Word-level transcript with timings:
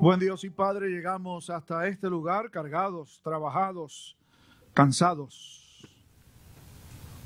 Buen 0.00 0.18
Dios 0.18 0.44
y 0.44 0.48
Padre, 0.48 0.88
llegamos 0.88 1.50
hasta 1.50 1.86
este 1.86 2.08
lugar 2.08 2.50
cargados, 2.50 3.20
trabajados, 3.22 4.16
cansados. 4.72 5.86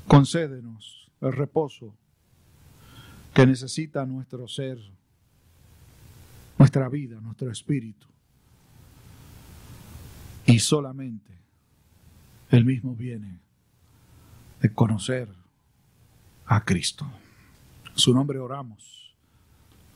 Concédenos 0.09 1.09
el 1.21 1.31
reposo 1.31 1.95
que 3.33 3.47
necesita 3.47 4.05
nuestro 4.05 4.45
ser, 4.49 4.77
nuestra 6.57 6.89
vida, 6.89 7.21
nuestro 7.21 7.49
espíritu. 7.49 8.07
Y 10.45 10.59
solamente 10.59 11.31
el 12.49 12.65
mismo 12.65 12.93
viene 12.93 13.39
de 14.59 14.73
conocer 14.73 15.29
a 16.45 16.65
Cristo. 16.65 17.09
En 17.89 17.97
su 17.97 18.13
nombre 18.13 18.37
oramos. 18.37 19.15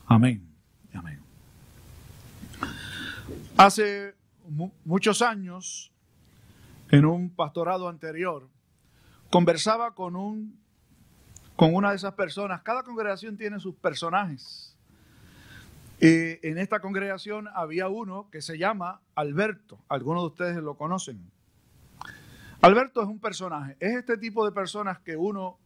Amén. 0.07 0.47
Amén. 0.93 1.28
Hace 3.57 4.15
muchos 4.85 5.21
años, 5.21 5.91
en 6.89 7.05
un 7.05 7.29
pastorado 7.29 7.87
anterior, 7.87 8.47
conversaba 9.29 9.93
con, 9.93 10.15
un, 10.15 10.59
con 11.55 11.75
una 11.75 11.91
de 11.91 11.97
esas 11.97 12.13
personas. 12.13 12.61
Cada 12.61 12.83
congregación 12.83 13.37
tiene 13.37 13.59
sus 13.59 13.75
personajes. 13.75 14.75
Y 16.01 16.47
en 16.47 16.57
esta 16.57 16.79
congregación 16.79 17.49
había 17.53 17.89
uno 17.89 18.29
que 18.31 18.41
se 18.41 18.57
llama 18.57 19.01
Alberto. 19.15 19.77
Algunos 19.89 20.23
de 20.23 20.27
ustedes 20.27 20.55
lo 20.63 20.75
conocen. 20.75 21.29
Alberto 22.61 23.01
es 23.01 23.07
un 23.07 23.19
personaje. 23.19 23.75
Es 23.79 23.95
este 23.95 24.17
tipo 24.17 24.45
de 24.45 24.51
personas 24.51 24.99
que 24.99 25.17
uno 25.17 25.57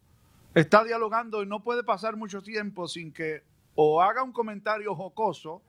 está 0.54 0.84
dialogando 0.84 1.42
y 1.42 1.46
no 1.46 1.62
puede 1.62 1.84
pasar 1.84 2.16
mucho 2.16 2.42
tiempo 2.42 2.88
sin 2.88 3.12
que 3.12 3.42
o 3.76 4.02
haga 4.02 4.22
un 4.22 4.32
comentario 4.32 4.94
jocoso 4.94 5.62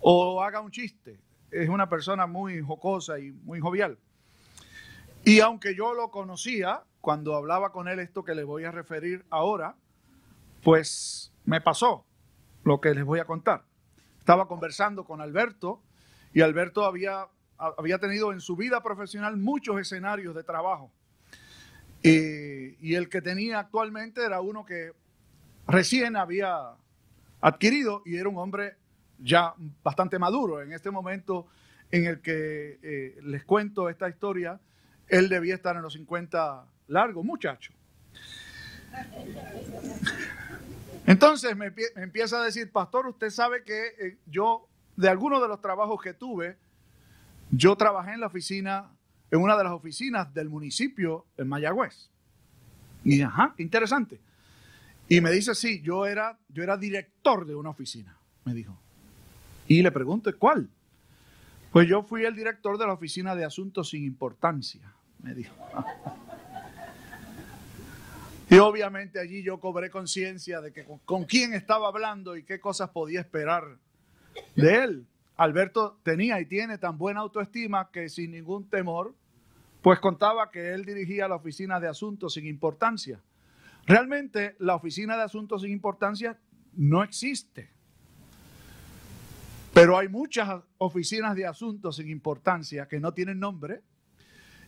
o 0.00 0.42
haga 0.42 0.60
un 0.60 0.70
chiste 0.70 1.18
es 1.50 1.68
una 1.68 1.88
persona 1.88 2.26
muy 2.26 2.60
jocosa 2.60 3.18
y 3.18 3.32
muy 3.32 3.60
jovial. 3.60 3.98
Y 5.24 5.40
aunque 5.40 5.74
yo 5.74 5.94
lo 5.94 6.10
conocía, 6.10 6.82
cuando 7.00 7.34
hablaba 7.34 7.72
con 7.72 7.88
él 7.88 7.98
esto 8.00 8.24
que 8.24 8.34
le 8.34 8.44
voy 8.44 8.64
a 8.64 8.70
referir 8.70 9.24
ahora, 9.30 9.74
pues 10.62 11.32
me 11.44 11.60
pasó 11.60 12.04
lo 12.64 12.80
que 12.80 12.94
les 12.94 13.04
voy 13.04 13.20
a 13.20 13.24
contar. 13.24 13.64
Estaba 14.18 14.46
conversando 14.46 15.04
con 15.04 15.20
Alberto 15.20 15.82
y 16.34 16.42
Alberto 16.42 16.84
había, 16.84 17.26
había 17.56 17.98
tenido 17.98 18.32
en 18.32 18.40
su 18.40 18.56
vida 18.56 18.82
profesional 18.82 19.36
muchos 19.36 19.80
escenarios 19.80 20.34
de 20.34 20.44
trabajo. 20.44 20.92
y 22.02 22.94
el 22.94 23.08
que 23.08 23.20
tenía 23.20 23.58
actualmente 23.58 24.24
era 24.24 24.40
uno 24.40 24.64
que 24.64 24.92
recién 25.66 26.16
había 26.16 26.74
adquirido 27.40 28.02
y 28.04 28.16
era 28.16 28.28
un 28.28 28.38
hombre 28.38 28.76
ya 29.18 29.54
bastante 29.82 30.18
maduro. 30.18 30.62
En 30.62 30.72
este 30.72 30.90
momento 30.90 31.46
en 31.90 32.06
el 32.06 32.20
que 32.20 32.78
eh, 32.82 33.18
les 33.22 33.44
cuento 33.44 33.88
esta 33.88 34.08
historia, 34.08 34.60
él 35.08 35.28
debía 35.28 35.54
estar 35.54 35.76
en 35.76 35.82
los 35.82 35.94
50 35.94 36.64
largos, 36.88 37.24
muchacho. 37.24 37.72
Entonces 41.06 41.56
me, 41.56 41.72
empieza 41.96 42.40
a 42.40 42.44
decir, 42.44 42.70
pastor, 42.70 43.06
usted 43.06 43.30
sabe 43.30 43.62
que 43.64 43.86
eh, 43.98 44.18
yo, 44.26 44.68
de 44.96 45.08
algunos 45.08 45.40
de 45.40 45.48
los 45.48 45.60
trabajos 45.60 46.02
que 46.02 46.12
tuve, 46.12 46.56
yo 47.50 47.76
trabajé 47.76 48.12
en 48.12 48.20
la 48.20 48.26
oficina, 48.26 48.90
en 49.30 49.40
una 49.40 49.56
de 49.56 49.64
las 49.64 49.72
oficinas 49.72 50.32
del 50.34 50.48
municipio 50.50 51.24
en 51.38 51.48
Mayagüez. 51.48 52.10
Y 53.04 53.22
ajá, 53.22 53.54
interesante. 53.56 54.20
Y 55.08 55.22
me 55.22 55.30
dice, 55.30 55.54
sí, 55.54 55.80
yo 55.80 56.04
era, 56.04 56.38
yo 56.48 56.62
era 56.62 56.76
director 56.76 57.46
de 57.46 57.54
una 57.54 57.70
oficina, 57.70 58.18
me 58.44 58.52
dijo. 58.52 58.78
Y 59.68 59.82
le 59.82 59.92
pregunto, 59.92 60.30
¿cuál? 60.38 60.68
Pues 61.70 61.86
yo 61.86 62.02
fui 62.02 62.24
el 62.24 62.34
director 62.34 62.78
de 62.78 62.86
la 62.86 62.94
Oficina 62.94 63.36
de 63.36 63.44
Asuntos 63.44 63.90
sin 63.90 64.04
Importancia, 64.04 64.94
me 65.22 65.34
dijo. 65.34 65.54
Y 68.50 68.56
obviamente 68.58 69.20
allí 69.20 69.42
yo 69.42 69.60
cobré 69.60 69.90
conciencia 69.90 70.62
de 70.62 70.72
que 70.72 70.86
con, 71.04 71.24
quién 71.24 71.52
estaba 71.52 71.88
hablando 71.88 72.34
y 72.34 72.44
qué 72.44 72.58
cosas 72.58 72.88
podía 72.90 73.20
esperar 73.20 73.76
de 74.56 74.84
él. 74.84 75.06
Alberto 75.36 76.00
tenía 76.02 76.40
y 76.40 76.46
tiene 76.46 76.78
tan 76.78 76.96
buena 76.96 77.20
autoestima 77.20 77.90
que 77.90 78.08
sin 78.08 78.30
ningún 78.30 78.68
temor, 78.70 79.14
pues 79.82 80.00
contaba 80.00 80.50
que 80.50 80.72
él 80.72 80.86
dirigía 80.86 81.28
la 81.28 81.36
Oficina 81.36 81.78
de 81.78 81.88
Asuntos 81.88 82.34
sin 82.34 82.46
Importancia. 82.46 83.20
Realmente 83.86 84.56
la 84.58 84.74
Oficina 84.76 85.16
de 85.16 85.24
Asuntos 85.24 85.60
sin 85.60 85.70
Importancia 85.70 86.38
no 86.74 87.02
existe. 87.02 87.70
Pero 89.72 89.96
hay 89.96 90.08
muchas 90.08 90.62
oficinas 90.78 91.36
de 91.36 91.46
asuntos 91.46 91.96
sin 91.96 92.08
importancia 92.08 92.88
que 92.88 93.00
no 93.00 93.12
tienen 93.12 93.38
nombre 93.38 93.82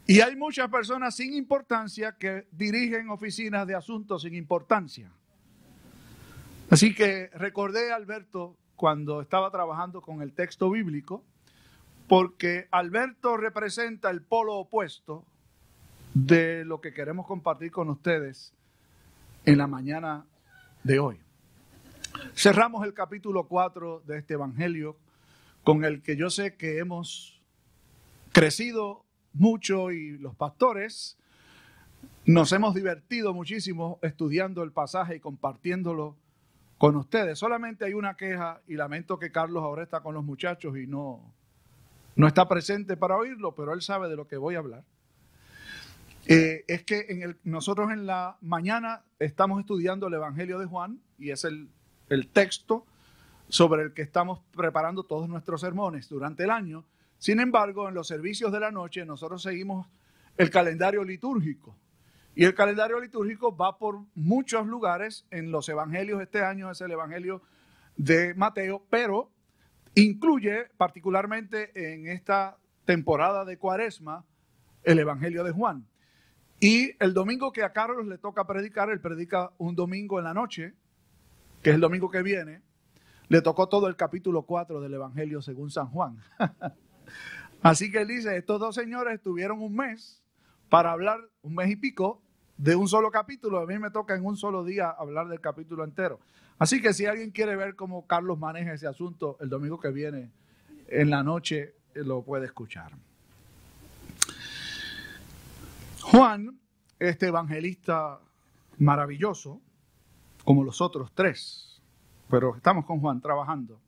y 0.07 0.21
hay 0.21 0.37
muchas 0.37 0.69
personas 0.69 1.15
sin 1.15 1.35
importancia 1.35 2.17
que 2.19 2.47
dirigen 2.51 3.11
oficinas 3.11 3.67
de 3.67 3.75
asuntos 3.75 4.23
sin 4.23 4.35
importancia. 4.35 5.11
Así 6.71 6.95
que 6.95 7.29
recordé 7.35 7.93
a 7.93 7.97
Alberto 7.97 8.57
cuando 8.77 9.21
estaba 9.21 9.51
trabajando 9.51 10.01
con 10.01 10.23
el 10.23 10.33
texto 10.33 10.71
bíblico, 10.71 11.25
porque 12.09 12.67
Alberto 12.71 13.37
representa 13.37 14.11
el 14.11 14.23
polo 14.23 14.57
opuesto 14.57 15.25
de 16.15 16.65
lo 16.65 16.81
que 16.81 16.93
queremos 16.93 17.27
compartir 17.27 17.71
con 17.71 17.89
ustedes 17.89 18.53
en 19.45 19.59
la 19.59 19.67
mañana 19.67 20.27
de 20.83 20.99
hoy. 20.99 21.21
Cerramos 22.35 22.85
el 22.85 22.95
capítulo 22.95 23.47
4 23.47 24.03
de 24.07 24.19
este 24.19 24.35
Evangelio 24.35 24.97
con 25.65 25.85
el 25.85 26.03
que 26.03 26.17
yo 26.17 26.31
sé 26.31 26.57
que 26.57 26.79
hemos 26.79 27.43
crecido 28.33 29.05
mucho 29.33 29.91
y 29.91 30.19
los 30.19 30.35
pastores 30.35 31.19
nos 32.25 32.53
hemos 32.53 32.75
divertido 32.75 33.35
muchísimo 33.35 33.99
estudiando 34.03 34.63
el 34.63 34.73
pasaje 34.73 35.17
y 35.17 35.21
compartiéndolo 35.21 36.17
con 36.79 36.97
ustedes. 36.97 37.39
Solamente 37.39 37.85
hay 37.85 37.95
una 37.95 38.17
queja 38.17 38.63
y 38.67 38.75
lamento 38.75 39.19
que 39.19 39.31
Carlos 39.31 39.63
ahora 39.63 39.83
está 39.83 40.01
con 40.01 40.15
los 40.15 40.25
muchachos 40.25 40.77
y 40.79 40.87
no, 40.87 41.35
no 42.17 42.27
está 42.27 42.49
presente 42.49 42.97
para 42.97 43.17
oírlo, 43.17 43.55
pero 43.55 43.75
él 43.75 43.83
sabe 43.83 44.09
de 44.09 44.17
lo 44.17 44.27
que 44.27 44.37
voy 44.37 44.55
a 44.55 44.59
hablar. 44.59 44.85
Eh, 46.27 46.65
es 46.69 46.85
que 46.85 47.37
nosotros 47.45 47.91
en 47.91 48.07
la 48.07 48.37
mañana 48.41 49.03
estamos 49.19 49.61
estudiando 49.61 50.07
el 50.07 50.15
Evangelio 50.15 50.59
de 50.59 50.67
Juan 50.67 51.01
y 51.19 51.31
es 51.31 51.45
el 51.45 51.69
el 52.11 52.29
texto 52.29 52.85
sobre 53.49 53.83
el 53.83 53.95
que 53.95 54.03
estamos 54.03 54.41
preparando 54.55 55.05
todos 55.05 55.29
nuestros 55.29 55.63
sermones 55.63 56.09
durante 56.09 56.45
el 56.45 56.51
año. 56.51 56.85
Sin 57.19 57.41
embargo, 57.41 57.89
en 57.89 57.95
los 57.95 58.07
servicios 58.07 58.53
de 58.53 58.61
la 58.61 58.71
noche 58.71 59.05
nosotros 59.05 59.43
seguimos 59.43 59.87
el 60.37 60.51
calendario 60.51 61.05
litúrgico. 61.05 61.77
Y 62.35 62.45
el 62.45 62.55
calendario 62.55 63.01
litúrgico 63.01 63.57
va 63.57 63.77
por 63.79 64.01
muchos 64.15 64.67
lugares 64.67 65.27
en 65.31 65.51
los 65.51 65.69
evangelios. 65.69 66.21
Este 66.23 66.43
año 66.43 66.71
es 66.71 66.81
el 66.81 66.93
evangelio 66.93 67.43
de 67.97 68.35
Mateo, 68.35 68.85
pero 68.89 69.31
incluye 69.95 70.67
particularmente 70.77 71.93
en 71.93 72.07
esta 72.07 72.57
temporada 72.85 73.45
de 73.45 73.59
cuaresma 73.59 74.25
el 74.85 74.99
evangelio 74.99 75.45
de 75.45 75.53
Juan. 75.53 75.87
Y 76.61 76.93
el 77.03 77.15
domingo 77.15 77.53
que 77.53 77.63
a 77.63 77.73
Carlos 77.73 78.07
le 78.07 78.19
toca 78.19 78.47
predicar, 78.47 78.91
él 78.91 79.01
predica 79.01 79.51
un 79.59 79.75
domingo 79.75 80.19
en 80.19 80.25
la 80.25 80.35
noche 80.35 80.75
que 81.63 81.71
es 81.71 81.75
el 81.75 81.81
domingo 81.81 82.11
que 82.11 82.23
viene, 82.23 82.63
le 83.29 83.43
tocó 83.43 83.69
todo 83.69 83.87
el 83.87 83.97
capítulo 83.97 84.43
4 84.43 84.81
del 84.81 84.95
Evangelio 84.95 85.43
según 85.43 85.71
San 85.71 85.89
Juan. 85.89 86.19
Así 87.63 87.91
que 87.91 88.01
él 88.01 88.09
dice, 88.09 88.37
estos 88.37 88.59
dos 88.59 88.75
señores 88.75 89.21
tuvieron 89.21 89.61
un 89.61 89.77
mes 89.77 90.23
para 90.69 90.93
hablar, 90.93 91.21
un 91.43 91.55
mes 91.55 91.71
y 91.71 91.77
pico, 91.77 92.23
de 92.57 92.75
un 92.77 92.89
solo 92.89 93.11
capítulo. 93.11 93.61
A 93.61 93.67
mí 93.67 93.79
me 93.79 93.91
toca 93.91 94.15
en 94.15 94.25
un 94.25 94.37
solo 94.37 94.65
día 94.65 94.91
hablar 94.91 95.29
del 95.29 95.41
capítulo 95.41 95.85
entero. 95.85 96.21
Así 96.59 96.83
que 96.83 96.93
si 96.93 97.07
alguien 97.07 97.31
quiere 97.31 97.57
ver 97.57 97.75
cómo 97.75 98.07
Carlos 98.07 98.39
maneja 98.39 98.73
ese 98.73 98.87
asunto, 98.87 99.37
el 99.41 99.49
domingo 99.49 99.79
que 99.81 99.91
viene, 99.91 100.31
en 100.89 101.11
la 101.11 101.23
noche, 101.23 101.75
lo 101.95 102.23
puede 102.23 102.47
escuchar. 102.47 102.93
Juan, 106.03 106.59
este 106.99 107.29
evangelista 107.29 108.19
maravilloso, 108.79 109.61
como 110.51 110.65
los 110.65 110.81
otros 110.81 111.13
tres, 111.15 111.81
pero 112.29 112.57
estamos 112.57 112.85
con 112.85 112.99
Juan 112.99 113.21
trabajando, 113.21 113.81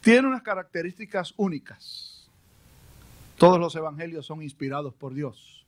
tiene 0.00 0.26
unas 0.26 0.40
características 0.40 1.34
únicas. 1.36 2.30
Todos 3.36 3.60
los 3.60 3.76
evangelios 3.76 4.24
son 4.24 4.42
inspirados 4.42 4.94
por 4.94 5.12
Dios. 5.12 5.66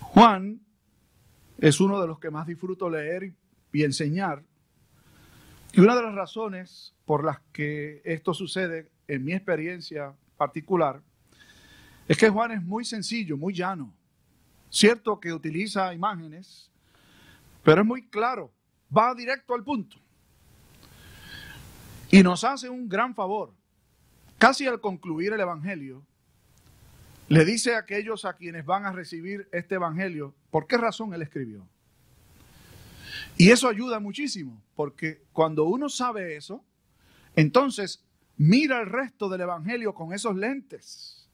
Juan 0.00 0.60
es 1.56 1.80
uno 1.80 1.98
de 2.02 2.06
los 2.06 2.18
que 2.18 2.28
más 2.28 2.46
disfruto 2.46 2.90
leer 2.90 3.32
y 3.72 3.82
enseñar. 3.82 4.44
Y 5.72 5.80
una 5.80 5.96
de 5.96 6.02
las 6.02 6.14
razones 6.14 6.94
por 7.06 7.24
las 7.24 7.40
que 7.50 8.02
esto 8.04 8.34
sucede 8.34 8.90
en 9.06 9.24
mi 9.24 9.32
experiencia 9.32 10.12
particular 10.36 11.00
es 12.06 12.18
que 12.18 12.28
Juan 12.28 12.52
es 12.52 12.62
muy 12.62 12.84
sencillo, 12.84 13.38
muy 13.38 13.54
llano. 13.54 13.90
Cierto 14.68 15.18
que 15.18 15.32
utiliza 15.32 15.94
imágenes, 15.94 16.70
pero 17.68 17.82
es 17.82 17.86
muy 17.86 18.08
claro, 18.08 18.50
va 18.96 19.14
directo 19.14 19.52
al 19.54 19.62
punto. 19.62 19.98
Y 22.10 22.22
nos 22.22 22.42
hace 22.42 22.70
un 22.70 22.88
gran 22.88 23.14
favor. 23.14 23.52
casi 24.38 24.66
al 24.66 24.80
concluir 24.80 25.34
el 25.34 25.40
Evangelio, 25.40 26.02
le 27.28 27.44
dice 27.44 27.74
a 27.74 27.80
aquellos 27.80 28.24
a 28.24 28.36
quienes 28.36 28.64
van 28.64 28.86
a 28.86 28.92
recibir 28.92 29.50
este 29.52 29.74
Evangelio 29.74 30.34
por 30.50 30.66
qué 30.66 30.78
razón 30.78 31.12
él 31.12 31.20
escribió. 31.20 31.68
Y 33.36 33.50
eso 33.50 33.68
ayuda 33.68 34.00
muchísimo, 34.00 34.64
porque 34.74 35.26
cuando 35.34 35.64
uno 35.64 35.90
sabe 35.90 36.36
eso, 36.36 36.64
entonces 37.36 38.02
mira 38.38 38.80
el 38.80 38.86
resto 38.86 39.28
del 39.28 39.42
Evangelio 39.42 39.92
con 39.92 40.14
esos 40.14 40.34
lentes 40.36 41.28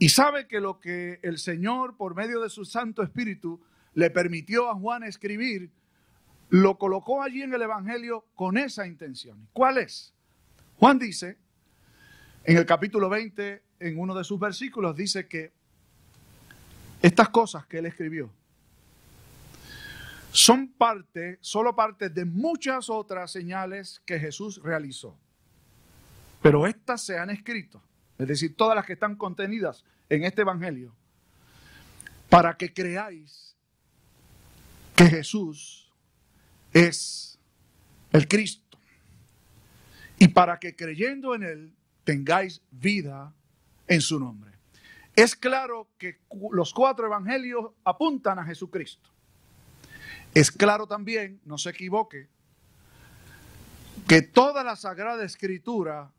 y 0.00 0.08
sabe 0.08 0.48
que 0.48 0.58
lo 0.58 0.80
que 0.80 1.20
el 1.22 1.38
Señor, 1.38 1.96
por 1.96 2.16
medio 2.16 2.40
de 2.40 2.50
su 2.50 2.64
Santo 2.64 3.04
Espíritu, 3.04 3.60
le 3.94 4.10
permitió 4.10 4.70
a 4.70 4.74
Juan 4.74 5.02
escribir, 5.02 5.70
lo 6.48 6.78
colocó 6.78 7.22
allí 7.22 7.42
en 7.42 7.54
el 7.54 7.62
Evangelio 7.62 8.26
con 8.34 8.58
esa 8.58 8.86
intención. 8.86 9.48
¿Cuál 9.52 9.78
es? 9.78 10.12
Juan 10.78 10.98
dice, 10.98 11.38
en 12.44 12.56
el 12.56 12.66
capítulo 12.66 13.08
20, 13.08 13.62
en 13.80 13.98
uno 13.98 14.14
de 14.14 14.24
sus 14.24 14.38
versículos, 14.38 14.96
dice 14.96 15.26
que 15.28 15.52
estas 17.02 17.28
cosas 17.28 17.66
que 17.66 17.78
él 17.78 17.86
escribió 17.86 18.30
son 20.32 20.68
parte, 20.68 21.38
solo 21.40 21.74
parte 21.74 22.08
de 22.08 22.24
muchas 22.24 22.88
otras 22.88 23.32
señales 23.32 24.00
que 24.04 24.18
Jesús 24.18 24.62
realizó. 24.62 25.18
Pero 26.42 26.66
estas 26.66 27.02
se 27.02 27.18
han 27.18 27.30
escrito, 27.30 27.82
es 28.18 28.28
decir, 28.28 28.56
todas 28.56 28.76
las 28.76 28.86
que 28.86 28.94
están 28.94 29.16
contenidas 29.16 29.84
en 30.08 30.24
este 30.24 30.42
Evangelio, 30.42 30.94
para 32.28 32.56
que 32.56 32.72
creáis 32.72 33.49
que 35.00 35.06
Jesús 35.08 35.90
es 36.74 37.38
el 38.12 38.28
Cristo 38.28 38.78
y 40.18 40.28
para 40.28 40.60
que 40.60 40.76
creyendo 40.76 41.34
en 41.34 41.42
Él 41.42 41.74
tengáis 42.04 42.60
vida 42.70 43.34
en 43.86 44.02
su 44.02 44.20
nombre. 44.20 44.50
Es 45.16 45.34
claro 45.34 45.88
que 45.96 46.20
los 46.52 46.74
cuatro 46.74 47.06
evangelios 47.06 47.70
apuntan 47.82 48.40
a 48.40 48.44
Jesucristo. 48.44 49.08
Es 50.34 50.50
claro 50.50 50.86
también, 50.86 51.40
no 51.46 51.56
se 51.56 51.70
equivoque, 51.70 52.28
que 54.06 54.20
toda 54.20 54.62
la 54.62 54.76
Sagrada 54.76 55.24
Escritura 55.24 56.12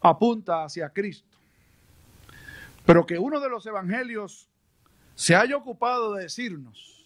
apunta 0.00 0.64
hacia 0.64 0.90
Cristo. 0.90 1.38
Pero 2.84 3.06
que 3.06 3.20
uno 3.20 3.38
de 3.38 3.48
los 3.48 3.64
evangelios 3.66 4.48
se 5.14 5.36
haya 5.36 5.56
ocupado 5.56 6.14
de 6.14 6.24
decirnos, 6.24 6.99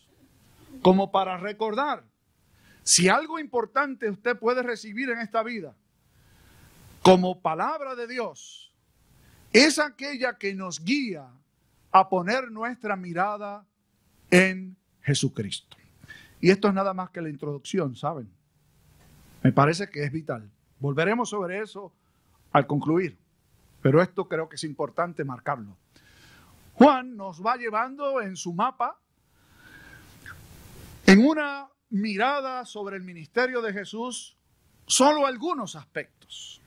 como 0.83 1.11
para 1.11 1.37
recordar, 1.37 2.05
si 2.83 3.09
algo 3.09 3.39
importante 3.39 4.11
usted 4.11 4.39
puede 4.39 4.63
recibir 4.63 5.11
en 5.11 5.19
esta 5.19 5.43
vida, 5.43 5.75
como 7.03 7.41
palabra 7.41 7.95
de 7.95 8.07
Dios, 8.07 8.73
es 9.53 9.79
aquella 9.79 10.37
que 10.37 10.55
nos 10.55 10.85
guía 10.85 11.29
a 11.93 12.09
poner 12.09 12.51
nuestra 12.51 12.97
mirada 12.97 13.65
en 14.31 14.77
Jesucristo. 15.03 15.77
Y 16.41 16.51
esto 16.51 16.69
es 16.69 16.75
nada 16.75 16.93
más 16.93 17.11
que 17.11 17.23
la 17.23 17.31
introducción, 17.31 17.95
¿saben? 17.95 18.29
Me 19.43 19.53
parece 19.53 19.89
que 19.89 20.03
es 20.03 20.13
vital. 20.13 20.51
Volveremos 20.81 21.31
sobre 21.31 21.61
eso 21.61 21.93
al 22.53 22.67
concluir, 22.67 23.17
pero 23.81 24.03
esto 24.03 24.29
creo 24.29 24.49
que 24.49 24.57
es 24.57 24.65
importante 24.65 25.25
marcarlo. 25.25 25.77
Juan 26.75 27.17
nos 27.17 27.45
va 27.45 27.57
llevando 27.57 28.21
en 28.21 28.37
su 28.37 28.53
mapa 28.53 28.99
en 31.07 31.25
una 31.25 31.69
mirada 31.91 32.65
sobre 32.65 32.97
el 32.97 33.03
ministerio 33.03 33.61
de 33.61 33.73
Jesús 33.73 34.37
solo 34.87 35.27
algunos 35.27 35.77
aspectos. 35.77 36.61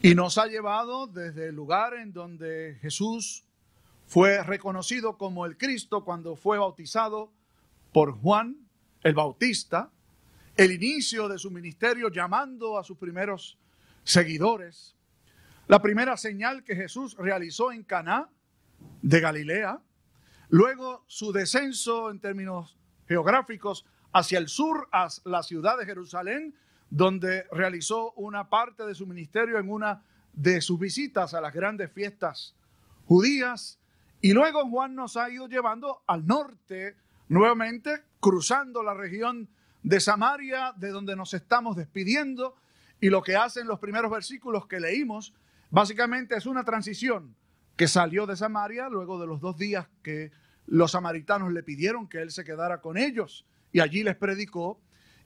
Y 0.00 0.14
nos 0.14 0.38
ha 0.38 0.46
llevado 0.46 1.06
desde 1.06 1.48
el 1.48 1.54
lugar 1.54 1.94
en 1.94 2.12
donde 2.12 2.78
Jesús 2.80 3.44
fue 4.06 4.42
reconocido 4.42 5.18
como 5.18 5.44
el 5.44 5.56
Cristo 5.58 6.04
cuando 6.04 6.36
fue 6.36 6.58
bautizado 6.58 7.32
por 7.92 8.12
Juan 8.12 8.56
el 9.02 9.14
Bautista, 9.14 9.90
el 10.56 10.72
inicio 10.72 11.28
de 11.28 11.38
su 11.38 11.50
ministerio 11.50 12.08
llamando 12.08 12.78
a 12.78 12.84
sus 12.84 12.96
primeros 12.96 13.58
seguidores, 14.02 14.96
la 15.66 15.80
primera 15.80 16.16
señal 16.16 16.64
que 16.64 16.74
Jesús 16.74 17.16
realizó 17.16 17.70
en 17.70 17.84
Caná 17.84 18.28
de 19.02 19.20
Galilea, 19.20 19.80
luego 20.48 21.04
su 21.06 21.32
descenso 21.32 22.10
en 22.10 22.20
términos 22.20 22.77
geográficos 23.08 23.86
hacia 24.12 24.38
el 24.38 24.48
sur, 24.48 24.88
a 24.92 25.08
la 25.24 25.42
ciudad 25.42 25.78
de 25.78 25.86
Jerusalén, 25.86 26.54
donde 26.90 27.46
realizó 27.52 28.12
una 28.12 28.48
parte 28.48 28.84
de 28.84 28.94
su 28.94 29.06
ministerio 29.06 29.58
en 29.58 29.70
una 29.70 30.02
de 30.32 30.60
sus 30.60 30.78
visitas 30.78 31.34
a 31.34 31.40
las 31.40 31.52
grandes 31.52 31.90
fiestas 31.92 32.54
judías, 33.06 33.78
y 34.20 34.32
luego 34.32 34.68
Juan 34.68 34.94
nos 34.94 35.16
ha 35.16 35.30
ido 35.30 35.48
llevando 35.48 36.02
al 36.06 36.26
norte 36.26 36.96
nuevamente 37.28 38.02
cruzando 38.20 38.82
la 38.82 38.94
región 38.94 39.48
de 39.82 40.00
Samaria, 40.00 40.74
de 40.76 40.88
donde 40.90 41.16
nos 41.16 41.34
estamos 41.34 41.76
despidiendo, 41.76 42.56
y 43.00 43.10
lo 43.10 43.22
que 43.22 43.36
hacen 43.36 43.66
los 43.66 43.78
primeros 43.78 44.10
versículos 44.10 44.66
que 44.66 44.80
leímos, 44.80 45.34
básicamente 45.70 46.36
es 46.36 46.46
una 46.46 46.64
transición 46.64 47.36
que 47.76 47.86
salió 47.86 48.26
de 48.26 48.36
Samaria 48.36 48.88
luego 48.88 49.20
de 49.20 49.26
los 49.26 49.40
dos 49.40 49.56
días 49.56 49.86
que 50.02 50.32
los 50.68 50.92
samaritanos 50.92 51.52
le 51.52 51.62
pidieron 51.62 52.08
que 52.08 52.22
él 52.22 52.30
se 52.30 52.44
quedara 52.44 52.80
con 52.80 52.96
ellos 52.96 53.46
y 53.72 53.80
allí 53.80 54.02
les 54.02 54.16
predicó, 54.16 54.80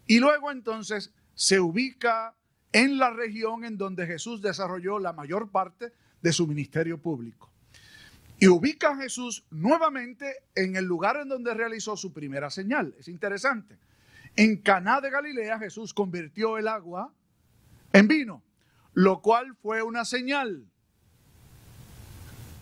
y 0.06 0.18
luego 0.18 0.50
entonces 0.50 1.12
se 1.34 1.60
ubica 1.60 2.34
en 2.72 2.98
la 2.98 3.10
región 3.10 3.64
en 3.64 3.76
donde 3.76 4.06
Jesús 4.06 4.42
desarrolló 4.42 4.98
la 4.98 5.12
mayor 5.12 5.50
parte 5.50 5.92
de 6.22 6.32
su 6.32 6.46
ministerio 6.46 6.98
público 6.98 7.52
y 8.42 8.48
ubica 8.48 8.90
a 8.90 8.96
Jesús 8.96 9.44
nuevamente 9.50 10.34
en 10.56 10.74
el 10.74 10.84
lugar 10.84 11.16
en 11.16 11.28
donde 11.28 11.54
realizó 11.54 11.96
su 11.96 12.12
primera 12.12 12.50
señal. 12.50 12.92
Es 12.98 13.06
interesante. 13.06 13.78
En 14.34 14.56
Caná 14.56 15.00
de 15.00 15.10
Galilea 15.10 15.60
Jesús 15.60 15.94
convirtió 15.94 16.58
el 16.58 16.66
agua 16.66 17.14
en 17.92 18.08
vino, 18.08 18.42
lo 18.94 19.22
cual 19.22 19.54
fue 19.62 19.84
una 19.84 20.04
señal. 20.04 20.66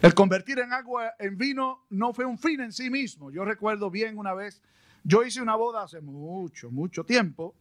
El 0.01 0.15
convertir 0.15 0.59
en 0.59 0.73
agua 0.73 1.13
en 1.19 1.37
vino 1.37 1.85
no 1.91 2.13
fue 2.13 2.25
un 2.25 2.39
fin 2.39 2.61
en 2.61 2.73
sí 2.73 2.91
mismo. 2.91 3.31
Yo 3.31 3.45
recuerdo 3.45 3.91
bien 3.91 4.19
una 4.19 4.35
vez, 4.35 4.63
yo 5.05 5.23
hice 5.23 5.43
una 5.43 5.57
boda 5.57 5.83
hace 5.83 6.01
mucho, 6.01 6.71
mucho 6.71 7.05
tiempo, 7.05 7.55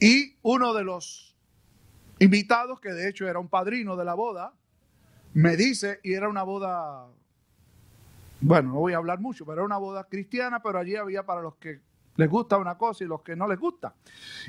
y 0.00 0.36
uno 0.42 0.72
de 0.72 0.84
los 0.84 1.36
invitados, 2.18 2.80
que 2.80 2.92
de 2.92 3.08
hecho 3.08 3.28
era 3.28 3.38
un 3.38 3.48
padrino 3.48 3.96
de 3.96 4.04
la 4.04 4.14
boda, 4.14 4.54
me 5.34 5.56
dice, 5.56 6.00
y 6.02 6.14
era 6.14 6.28
una 6.28 6.42
boda 6.42 7.08
bueno, 8.40 8.72
no 8.72 8.78
voy 8.78 8.92
a 8.92 8.98
hablar 8.98 9.18
mucho, 9.18 9.44
pero 9.44 9.56
era 9.56 9.64
una 9.64 9.78
boda 9.78 10.04
cristiana, 10.04 10.62
pero 10.62 10.78
allí 10.78 10.94
había 10.94 11.26
para 11.26 11.42
los 11.42 11.56
que 11.56 11.80
les 12.16 12.30
gusta 12.30 12.56
una 12.56 12.78
cosa 12.78 13.04
y 13.04 13.08
los 13.08 13.22
que 13.22 13.34
no 13.34 13.48
les 13.48 13.58
gusta. 13.58 13.94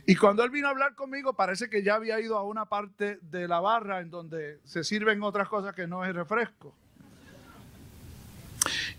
Y 0.05 0.15
cuando 0.15 0.43
él 0.43 0.51
vino 0.51 0.67
a 0.67 0.71
hablar 0.71 0.95
conmigo, 0.95 1.33
parece 1.33 1.69
que 1.69 1.83
ya 1.83 1.95
había 1.95 2.19
ido 2.19 2.37
a 2.37 2.43
una 2.43 2.65
parte 2.65 3.19
de 3.21 3.47
la 3.47 3.59
barra 3.59 4.01
en 4.01 4.11
donde 4.11 4.59
se 4.63 4.83
sirven 4.83 5.23
otras 5.23 5.49
cosas 5.49 5.73
que 5.73 5.87
no 5.87 6.05
es 6.05 6.13
refresco. 6.13 6.75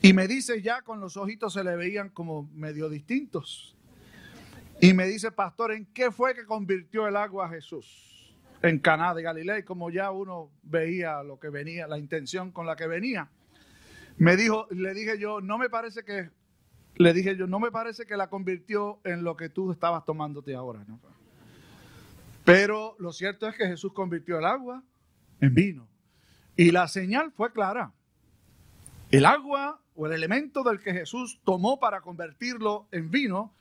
Y 0.02 0.12
me 0.12 0.26
dice 0.26 0.62
ya 0.62 0.82
con 0.82 1.00
los 1.00 1.16
ojitos 1.16 1.52
se 1.52 1.62
le 1.62 1.76
veían 1.76 2.08
como 2.08 2.48
medio 2.54 2.88
distintos. 2.88 3.76
Y 4.80 4.94
me 4.94 5.06
dice, 5.06 5.30
pastor, 5.30 5.72
¿en 5.72 5.84
qué 5.86 6.10
fue 6.10 6.34
que 6.34 6.46
convirtió 6.46 7.06
el 7.06 7.16
agua 7.16 7.46
a 7.46 7.48
Jesús? 7.50 8.34
En 8.62 8.78
Caná 8.78 9.14
de 9.14 9.22
Galilea, 9.22 9.64
como 9.64 9.90
ya 9.90 10.10
uno 10.10 10.50
veía 10.62 11.22
lo 11.22 11.38
que 11.38 11.50
venía, 11.50 11.86
la 11.86 11.98
intención 11.98 12.50
con 12.50 12.66
la 12.66 12.76
que 12.76 12.86
venía. 12.86 13.28
Me 14.16 14.36
dijo, 14.36 14.66
le 14.70 14.94
dije 14.94 15.18
yo, 15.18 15.42
no 15.42 15.58
me 15.58 15.68
parece 15.68 16.02
que, 16.02 16.30
le 16.96 17.12
dije 17.12 17.36
yo, 17.36 17.46
no 17.46 17.60
me 17.60 17.70
parece 17.70 18.06
que 18.06 18.16
la 18.16 18.28
convirtió 18.28 19.00
en 19.04 19.22
lo 19.22 19.36
que 19.36 19.50
tú 19.50 19.70
estabas 19.70 20.04
tomándote 20.06 20.54
ahora. 20.54 20.84
Pero 22.44 22.96
lo 22.98 23.12
cierto 23.12 23.48
es 23.48 23.56
que 23.56 23.66
Jesús 23.66 23.92
convirtió 23.92 24.38
el 24.38 24.46
agua 24.46 24.82
en 25.40 25.54
vino. 25.54 25.88
Y 26.56 26.70
la 26.70 26.88
señal 26.88 27.32
fue 27.32 27.52
clara. 27.52 27.92
El 29.10 29.26
agua 29.26 29.80
o 29.96 30.06
el 30.06 30.12
elemento 30.12 30.62
del 30.62 30.78
que 30.78 30.92
Jesús 30.92 31.40
tomó 31.42 31.80
para 31.80 32.00
convertirlo 32.00 32.86
en 32.92 33.10
vino 33.10 33.52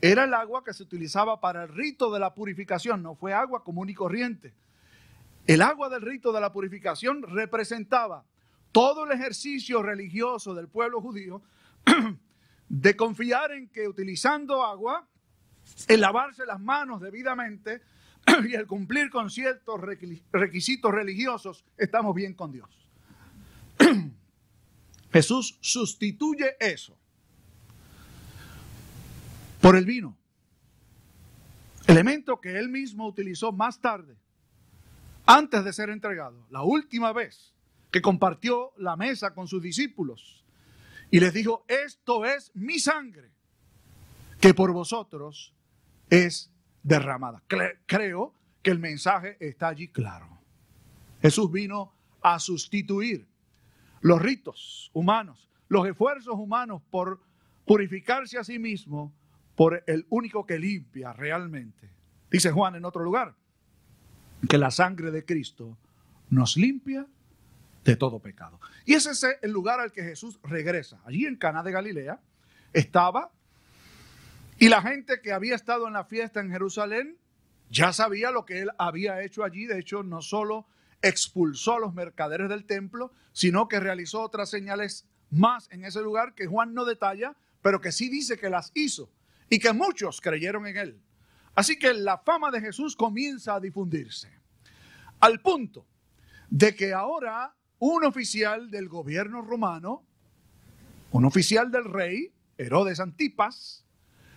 era 0.00 0.24
el 0.24 0.34
agua 0.34 0.64
que 0.64 0.74
se 0.74 0.82
utilizaba 0.82 1.40
para 1.40 1.62
el 1.62 1.68
rito 1.68 2.10
de 2.12 2.18
la 2.18 2.34
purificación, 2.34 3.02
no 3.02 3.14
fue 3.14 3.32
agua 3.32 3.62
común 3.62 3.88
y 3.88 3.94
corriente. 3.94 4.54
El 5.46 5.62
agua 5.62 5.88
del 5.88 6.02
rito 6.02 6.32
de 6.32 6.40
la 6.40 6.52
purificación 6.52 7.22
representaba 7.22 8.24
todo 8.72 9.04
el 9.04 9.12
ejercicio 9.12 9.82
religioso 9.82 10.52
del 10.52 10.66
pueblo 10.66 11.00
judío 11.00 11.42
de 12.68 12.96
confiar 12.96 13.52
en 13.52 13.68
que 13.68 13.86
utilizando 13.86 14.64
agua, 14.64 15.06
el 15.86 16.00
lavarse 16.00 16.44
las 16.44 16.60
manos 16.60 17.00
debidamente 17.00 17.82
y 18.48 18.54
el 18.54 18.66
cumplir 18.66 19.10
con 19.10 19.30
ciertos 19.30 19.80
requisitos 20.32 20.92
religiosos, 20.92 21.64
estamos 21.76 22.16
bien 22.16 22.34
con 22.34 22.50
Dios. 22.50 22.68
Jesús 25.18 25.58
sustituye 25.60 26.56
eso 26.60 26.96
por 29.60 29.74
el 29.74 29.84
vino, 29.84 30.16
elemento 31.88 32.40
que 32.40 32.56
él 32.56 32.68
mismo 32.68 33.08
utilizó 33.08 33.50
más 33.50 33.80
tarde 33.80 34.16
antes 35.26 35.64
de 35.64 35.72
ser 35.72 35.90
entregado, 35.90 36.46
la 36.50 36.62
última 36.62 37.12
vez 37.12 37.52
que 37.90 38.00
compartió 38.00 38.70
la 38.76 38.94
mesa 38.94 39.34
con 39.34 39.48
sus 39.48 39.60
discípulos 39.60 40.44
y 41.10 41.18
les 41.18 41.32
dijo, 41.32 41.64
esto 41.66 42.24
es 42.24 42.52
mi 42.54 42.78
sangre, 42.78 43.32
que 44.40 44.54
por 44.54 44.70
vosotros 44.70 45.52
es 46.10 46.52
derramada. 46.84 47.42
creo 47.86 48.34
que 48.62 48.70
el 48.70 48.78
mensaje 48.78 49.36
está 49.40 49.66
allí 49.66 49.88
claro. 49.88 50.28
Jesús 51.20 51.50
vino 51.50 51.92
a 52.22 52.38
sustituir 52.38 53.27
los 54.00 54.20
ritos 54.20 54.90
humanos, 54.92 55.48
los 55.68 55.86
esfuerzos 55.86 56.34
humanos 56.34 56.82
por 56.90 57.20
purificarse 57.64 58.38
a 58.38 58.44
sí 58.44 58.58
mismo 58.58 59.12
por 59.54 59.82
el 59.86 60.06
único 60.10 60.46
que 60.46 60.58
limpia 60.58 61.12
realmente. 61.12 61.90
Dice 62.30 62.50
Juan 62.50 62.76
en 62.76 62.84
otro 62.84 63.02
lugar, 63.02 63.34
que 64.48 64.58
la 64.58 64.70
sangre 64.70 65.10
de 65.10 65.24
Cristo 65.24 65.76
nos 66.30 66.56
limpia 66.56 67.06
de 67.84 67.96
todo 67.96 68.20
pecado. 68.20 68.60
Y 68.84 68.94
ese 68.94 69.10
es 69.10 69.26
el 69.42 69.50
lugar 69.50 69.80
al 69.80 69.92
que 69.92 70.02
Jesús 70.02 70.38
regresa. 70.42 71.00
Allí 71.04 71.26
en 71.26 71.36
Cana 71.36 71.62
de 71.62 71.72
Galilea 71.72 72.20
estaba 72.72 73.30
y 74.58 74.68
la 74.68 74.82
gente 74.82 75.20
que 75.20 75.32
había 75.32 75.54
estado 75.54 75.86
en 75.86 75.92
la 75.92 76.04
fiesta 76.04 76.40
en 76.40 76.50
Jerusalén 76.50 77.16
ya 77.70 77.92
sabía 77.92 78.30
lo 78.30 78.44
que 78.44 78.60
él 78.60 78.70
había 78.78 79.22
hecho 79.22 79.44
allí. 79.44 79.66
De 79.66 79.78
hecho, 79.78 80.02
no 80.02 80.20
solo 80.20 80.66
expulsó 81.02 81.76
a 81.76 81.80
los 81.80 81.94
mercaderes 81.94 82.48
del 82.48 82.64
templo, 82.64 83.12
sino 83.32 83.68
que 83.68 83.80
realizó 83.80 84.22
otras 84.22 84.50
señales 84.50 85.06
más 85.30 85.68
en 85.70 85.84
ese 85.84 86.00
lugar 86.00 86.34
que 86.34 86.46
Juan 86.46 86.74
no 86.74 86.84
detalla, 86.84 87.36
pero 87.62 87.80
que 87.80 87.92
sí 87.92 88.08
dice 88.08 88.38
que 88.38 88.50
las 88.50 88.70
hizo 88.74 89.10
y 89.50 89.58
que 89.58 89.72
muchos 89.72 90.20
creyeron 90.20 90.66
en 90.66 90.76
él. 90.76 91.02
Así 91.54 91.78
que 91.78 91.92
la 91.92 92.18
fama 92.18 92.50
de 92.50 92.60
Jesús 92.60 92.94
comienza 92.96 93.54
a 93.54 93.60
difundirse, 93.60 94.30
al 95.20 95.40
punto 95.40 95.86
de 96.50 96.74
que 96.74 96.92
ahora 96.92 97.54
un 97.78 98.04
oficial 98.04 98.70
del 98.70 98.88
gobierno 98.88 99.42
romano, 99.42 100.04
un 101.10 101.24
oficial 101.24 101.70
del 101.70 101.84
rey, 101.84 102.32
Herodes 102.56 103.00
Antipas, 103.00 103.84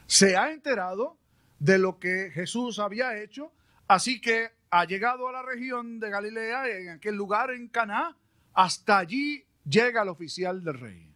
se 0.07 0.35
ha 0.35 0.51
enterado 0.51 1.17
de 1.59 1.77
lo 1.77 1.99
que 1.99 2.31
Jesús 2.33 2.79
había 2.79 3.21
hecho, 3.21 3.51
así 3.87 4.19
que 4.19 4.51
ha 4.71 4.85
llegado 4.85 5.27
a 5.27 5.33
la 5.33 5.41
región 5.41 5.99
de 5.99 6.09
Galilea, 6.09 6.69
en 6.69 6.89
aquel 6.89 7.15
lugar 7.15 7.51
en 7.51 7.67
Caná, 7.67 8.17
hasta 8.53 8.97
allí 8.97 9.45
llega 9.65 10.01
el 10.01 10.07
oficial 10.07 10.63
del 10.63 10.79
rey. 10.79 11.13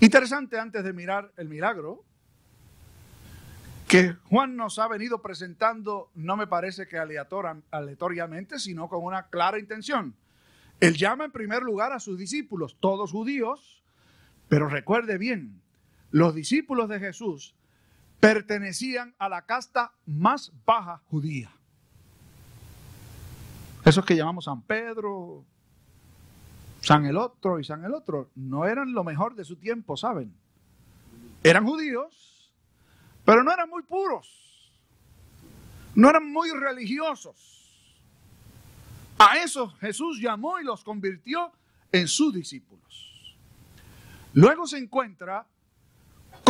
Interesante 0.00 0.58
antes 0.58 0.82
de 0.82 0.92
mirar 0.92 1.32
el 1.36 1.48
milagro, 1.48 2.04
que 3.86 4.14
Juan 4.28 4.56
nos 4.56 4.80
ha 4.80 4.88
venido 4.88 5.22
presentando, 5.22 6.10
no 6.14 6.36
me 6.36 6.48
parece 6.48 6.88
que 6.88 6.98
aleatoriamente, 6.98 8.58
sino 8.58 8.88
con 8.88 9.04
una 9.04 9.28
clara 9.28 9.58
intención. 9.58 10.16
Él 10.80 10.96
llama 10.96 11.24
en 11.26 11.32
primer 11.32 11.62
lugar 11.62 11.92
a 11.92 12.00
sus 12.00 12.18
discípulos, 12.18 12.76
todos 12.80 13.12
judíos, 13.12 13.84
pero 14.48 14.68
recuerde 14.68 15.16
bien, 15.16 15.60
los 16.10 16.34
discípulos 16.34 16.88
de 16.88 16.98
Jesús 16.98 17.54
pertenecían 18.20 19.14
a 19.18 19.28
la 19.28 19.42
casta 19.42 19.92
más 20.06 20.52
baja 20.64 21.00
judía. 21.08 21.50
Esos 23.84 24.04
que 24.04 24.14
llamamos 24.14 24.44
San 24.44 24.60
Pedro, 24.62 25.44
San 26.82 27.06
el 27.06 27.16
otro 27.16 27.58
y 27.58 27.64
San 27.64 27.82
el 27.84 27.94
otro, 27.94 28.30
no 28.34 28.66
eran 28.66 28.92
lo 28.92 29.02
mejor 29.04 29.34
de 29.34 29.44
su 29.44 29.56
tiempo, 29.56 29.96
¿saben? 29.96 30.34
Eran 31.42 31.64
judíos, 31.64 32.52
pero 33.24 33.42
no 33.42 33.52
eran 33.52 33.70
muy 33.70 33.82
puros, 33.82 34.72
no 35.94 36.10
eran 36.10 36.30
muy 36.30 36.50
religiosos. 36.50 37.56
A 39.18 39.38
esos 39.38 39.74
Jesús 39.78 40.20
llamó 40.20 40.60
y 40.60 40.64
los 40.64 40.84
convirtió 40.84 41.52
en 41.92 42.06
sus 42.06 42.34
discípulos. 42.34 43.36
Luego 44.34 44.66
se 44.66 44.78
encuentra 44.78 45.46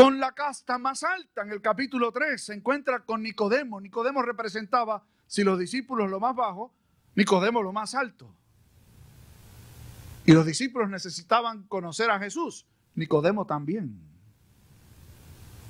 con 0.01 0.19
la 0.19 0.33
casta 0.33 0.79
más 0.79 1.03
alta. 1.03 1.43
En 1.43 1.51
el 1.51 1.61
capítulo 1.61 2.11
3 2.11 2.43
se 2.43 2.55
encuentra 2.55 3.01
con 3.01 3.23
Nicodemo. 3.23 3.81
Nicodemo 3.81 4.23
representaba, 4.23 5.05
si 5.27 5.45
los 5.45 5.59
discípulos 5.59 6.09
lo 6.09 6.19
más 6.19 6.35
bajo, 6.35 6.73
Nicodemo 7.15 7.63
lo 7.63 7.73
más 7.73 7.95
alto. 7.95 8.35
Y 10.25 10.33
los 10.33 10.47
discípulos 10.47 10.89
necesitaban 10.89 11.65
conocer 11.65 12.11
a 12.11 12.19
Jesús. 12.19 12.67
Nicodemo 12.95 13.45
también. 13.45 14.01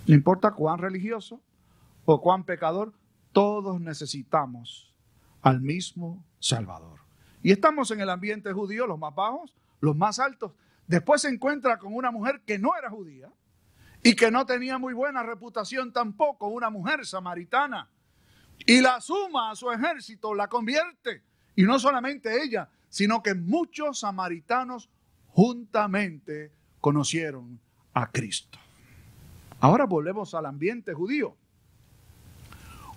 No 0.07 0.15
importa 0.15 0.53
cuán 0.53 0.79
religioso 0.79 1.41
o 2.05 2.21
cuán 2.21 2.45
pecador, 2.45 2.93
todos 3.33 3.81
necesitamos 3.81 4.93
al 5.43 5.61
mismo 5.61 6.25
Salvador. 6.39 7.01
Y 7.43 7.53
estamos 7.53 7.91
en 7.91 8.01
el 8.01 8.11
ambiente 8.11 8.53
judío, 8.53 8.87
los 8.87 8.99
más 8.99 9.15
bajos, 9.15 9.55
los 9.81 9.97
más 9.97 10.19
altos. 10.19 10.53
Después 10.87 11.23
se 11.23 11.29
encuentra 11.29 11.79
con 11.79 11.95
una 11.95 12.11
mujer 12.11 12.43
que 12.45 12.59
no 12.59 12.77
era 12.77 12.91
judía, 12.91 13.31
y 14.03 14.15
que 14.15 14.31
no 14.31 14.47
tenía 14.47 14.79
muy 14.79 14.95
buena 14.95 15.23
reputación 15.23 15.93
tampoco, 15.93 16.49
una 16.49 16.71
mujer 16.71 17.07
samaritana. 17.07 17.89
Y 18.67 18.81
la 18.81 19.01
suma 19.01 19.51
a 19.51 19.57
su 19.57 19.71
ejército, 19.71 20.35
la 20.35 20.49
convierte. 20.49 21.23
Y 21.57 21.65
no 21.65 21.79
solamente 21.79 22.43
ella, 22.43 22.69
sino 22.89 23.23
que 23.23 23.35
muchos 23.35 24.01
samaritanos 24.01 24.89
juntamente 25.29 26.53
conocieron 26.81 27.61
a 27.93 28.11
Cristo. 28.11 28.59
Ahora 29.61 29.85
volvemos 29.85 30.35
al 30.35 30.47
ambiente 30.47 30.95
judío. 30.95 31.37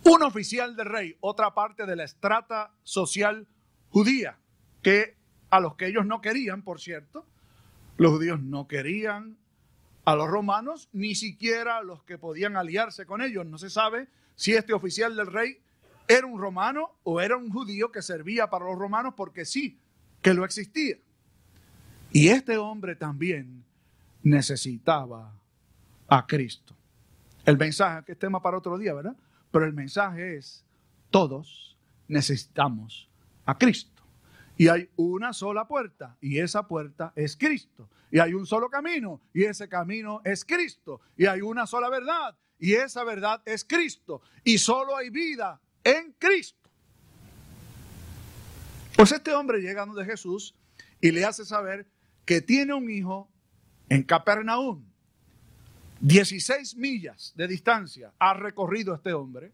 Un 0.06 0.24
oficial 0.24 0.76
del 0.76 0.86
rey, 0.86 1.18
otra 1.20 1.54
parte 1.54 1.86
de 1.86 1.96
la 1.96 2.04
estrata 2.04 2.72
social 2.84 3.48
judía, 3.90 4.38
que 4.82 5.18
a 5.50 5.60
los 5.60 5.76
que 5.76 5.88
ellos 5.88 6.06
no 6.06 6.22
querían, 6.22 6.62
por 6.62 6.80
cierto, 6.82 7.26
los 7.98 8.12
judíos 8.12 8.42
no 8.42 8.68
querían 8.68 9.38
a 10.06 10.16
los 10.16 10.30
romanos, 10.30 10.90
ni 10.92 11.16
siquiera 11.16 11.78
a 11.78 11.84
los 11.84 12.04
que 12.04 12.18
podían 12.18 12.58
aliarse 12.58 13.06
con 13.06 13.22
ellos. 13.22 13.46
No 13.46 13.58
se 13.58 13.70
sabe 13.70 14.08
si 14.36 14.54
este 14.54 14.74
oficial 14.74 15.16
del 15.16 15.28
rey 15.28 15.60
era 16.08 16.28
un 16.28 16.40
romano 16.40 16.92
o 17.04 17.22
era 17.22 17.38
un 17.38 17.50
judío 17.50 17.92
que 17.92 18.02
servía 18.02 18.50
para 18.50 18.66
los 18.66 18.78
romanos, 18.78 19.14
porque 19.16 19.46
sí, 19.46 19.80
que 20.22 20.34
lo 20.34 20.44
existía. 20.44 20.98
Y 22.12 22.28
este 22.28 22.58
hombre 22.58 22.96
también 22.96 23.64
necesitaba 24.22 25.34
a 26.08 26.28
Cristo. 26.28 26.76
El 27.46 27.58
mensaje, 27.58 28.06
que 28.06 28.12
es 28.14 28.20
tema 28.20 28.42
para 28.42 28.58
otro 28.58 28.78
día, 28.78 28.94
¿verdad? 28.94 29.16
Pero 29.52 29.66
el 29.66 29.74
mensaje 29.74 30.38
es, 30.38 30.64
todos 31.10 31.78
necesitamos 32.08 33.10
a 33.46 33.58
Cristo. 33.58 33.93
Y 34.64 34.70
hay 34.70 34.90
una 34.96 35.34
sola 35.34 35.68
puerta 35.68 36.16
y 36.22 36.40
esa 36.40 36.66
puerta 36.66 37.12
es 37.18 37.36
Cristo. 37.36 37.90
Y 38.10 38.20
hay 38.20 38.34
un 38.34 38.46
solo 38.46 38.70
camino 38.70 39.20
y 39.34 39.44
ese 39.44 39.68
camino 39.68 40.22
es 40.24 40.46
Cristo. 40.46 41.02
Y 41.18 41.26
hay 41.26 41.42
una 41.42 41.68
sola 41.68 41.90
verdad 41.90 42.34
y 42.58 42.72
esa 42.72 43.04
verdad 43.04 43.42
es 43.44 43.66
Cristo. 43.66 44.22
Y 44.42 44.58
solo 44.60 44.96
hay 44.96 45.10
vida 45.10 45.60
en 45.84 46.14
Cristo. 46.18 46.70
Pues 48.96 49.12
este 49.12 49.34
hombre 49.34 49.60
llega 49.60 49.86
donde 49.86 50.06
Jesús 50.06 50.56
y 51.02 51.12
le 51.12 51.26
hace 51.26 51.44
saber 51.44 51.86
que 52.24 52.40
tiene 52.40 52.74
un 52.74 52.90
hijo 52.90 53.30
en 53.90 54.04
Capernaum. 54.04 54.82
16 56.00 56.78
millas 56.78 57.34
de 57.36 57.50
distancia 57.50 58.14
ha 58.18 58.34
recorrido 58.34 58.96
este 58.96 59.12
hombre 59.12 59.52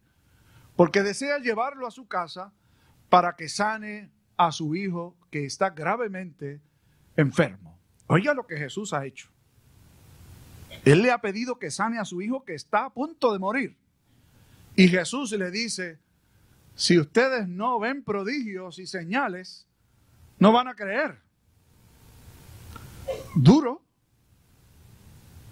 porque 0.75 1.01
desea 1.01 1.39
llevarlo 1.39 1.87
a 1.87 1.91
su 1.91 2.07
casa 2.07 2.53
para 3.09 3.35
que 3.35 3.49
sane 3.49 4.11
a 4.39 4.53
su 4.53 4.73
hijo 4.73 5.17
que 5.29 5.45
está 5.45 5.71
gravemente 5.71 6.61
enfermo. 7.17 7.77
Oiga 8.07 8.33
lo 8.33 8.47
que 8.47 8.55
Jesús 8.55 8.93
ha 8.93 9.05
hecho. 9.05 9.29
Él 10.85 11.01
le 11.01 11.11
ha 11.11 11.19
pedido 11.19 11.59
que 11.59 11.69
sane 11.69 11.99
a 11.99 12.05
su 12.05 12.21
hijo 12.21 12.45
que 12.45 12.55
está 12.55 12.85
a 12.85 12.89
punto 12.89 13.33
de 13.33 13.39
morir. 13.39 13.77
Y 14.77 14.87
Jesús 14.87 15.33
le 15.33 15.51
dice, 15.51 15.99
si 16.73 16.97
ustedes 16.97 17.49
no 17.49 17.79
ven 17.79 18.01
prodigios 18.01 18.79
y 18.79 18.87
señales, 18.87 19.67
no 20.39 20.53
van 20.53 20.69
a 20.69 20.75
creer. 20.75 21.19
Duro. 23.35 23.83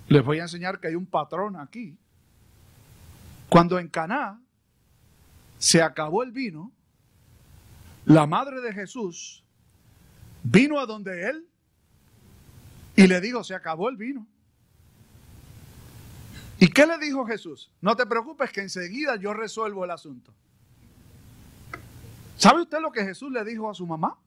Les 0.07 0.23
voy 0.23 0.39
a 0.39 0.43
enseñar 0.43 0.79
que 0.79 0.87
hay 0.87 0.95
un 0.95 1.07
patrón 1.07 1.57
aquí. 1.57 1.97
Cuando 3.49 3.79
en 3.79 3.89
Caná 3.89 4.41
se 5.57 5.81
acabó 5.81 6.23
el 6.23 6.31
vino, 6.31 6.71
la 8.07 8.25
madre 8.25 8.61
de 8.61 8.71
Jesús 8.71 9.43
vino 10.41 10.79
a 10.79 10.85
donde 10.85 11.27
él 11.29 11.45
y 12.95 13.05
le 13.05 13.19
dijo, 13.19 13.43
se 13.43 13.53
acabó 13.53 13.89
el 13.89 13.97
vino. 13.97 14.25
¿Y 16.57 16.69
qué 16.69 16.87
le 16.87 16.97
dijo 16.99 17.25
Jesús? 17.25 17.69
No 17.81 17.97
te 17.97 18.05
preocupes 18.05 18.49
que 18.51 18.61
enseguida 18.61 19.17
yo 19.17 19.33
resuelvo 19.33 19.83
el 19.83 19.91
asunto. 19.91 20.33
¿Sabe 22.37 22.61
usted 22.61 22.79
lo 22.79 22.93
que 22.93 23.03
Jesús 23.03 23.29
le 23.29 23.43
dijo 23.43 23.69
a 23.69 23.75
su 23.75 23.85
mamá? 23.85 24.17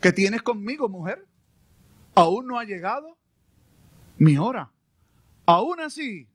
Que 0.00 0.12
tienes 0.12 0.42
conmigo, 0.42 0.88
mujer. 0.88 1.24
Aún 2.16 2.48
no 2.48 2.58
ha 2.58 2.64
llegado 2.64 3.16
mi 4.18 4.36
hora. 4.38 4.72
Aún 5.46 5.78
así, 5.78 6.28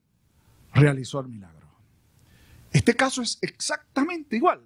realizó 0.73 1.19
el 1.19 1.27
milagro. 1.27 1.67
Este 2.71 2.95
caso 2.95 3.21
es 3.21 3.37
exactamente 3.41 4.37
igual. 4.37 4.63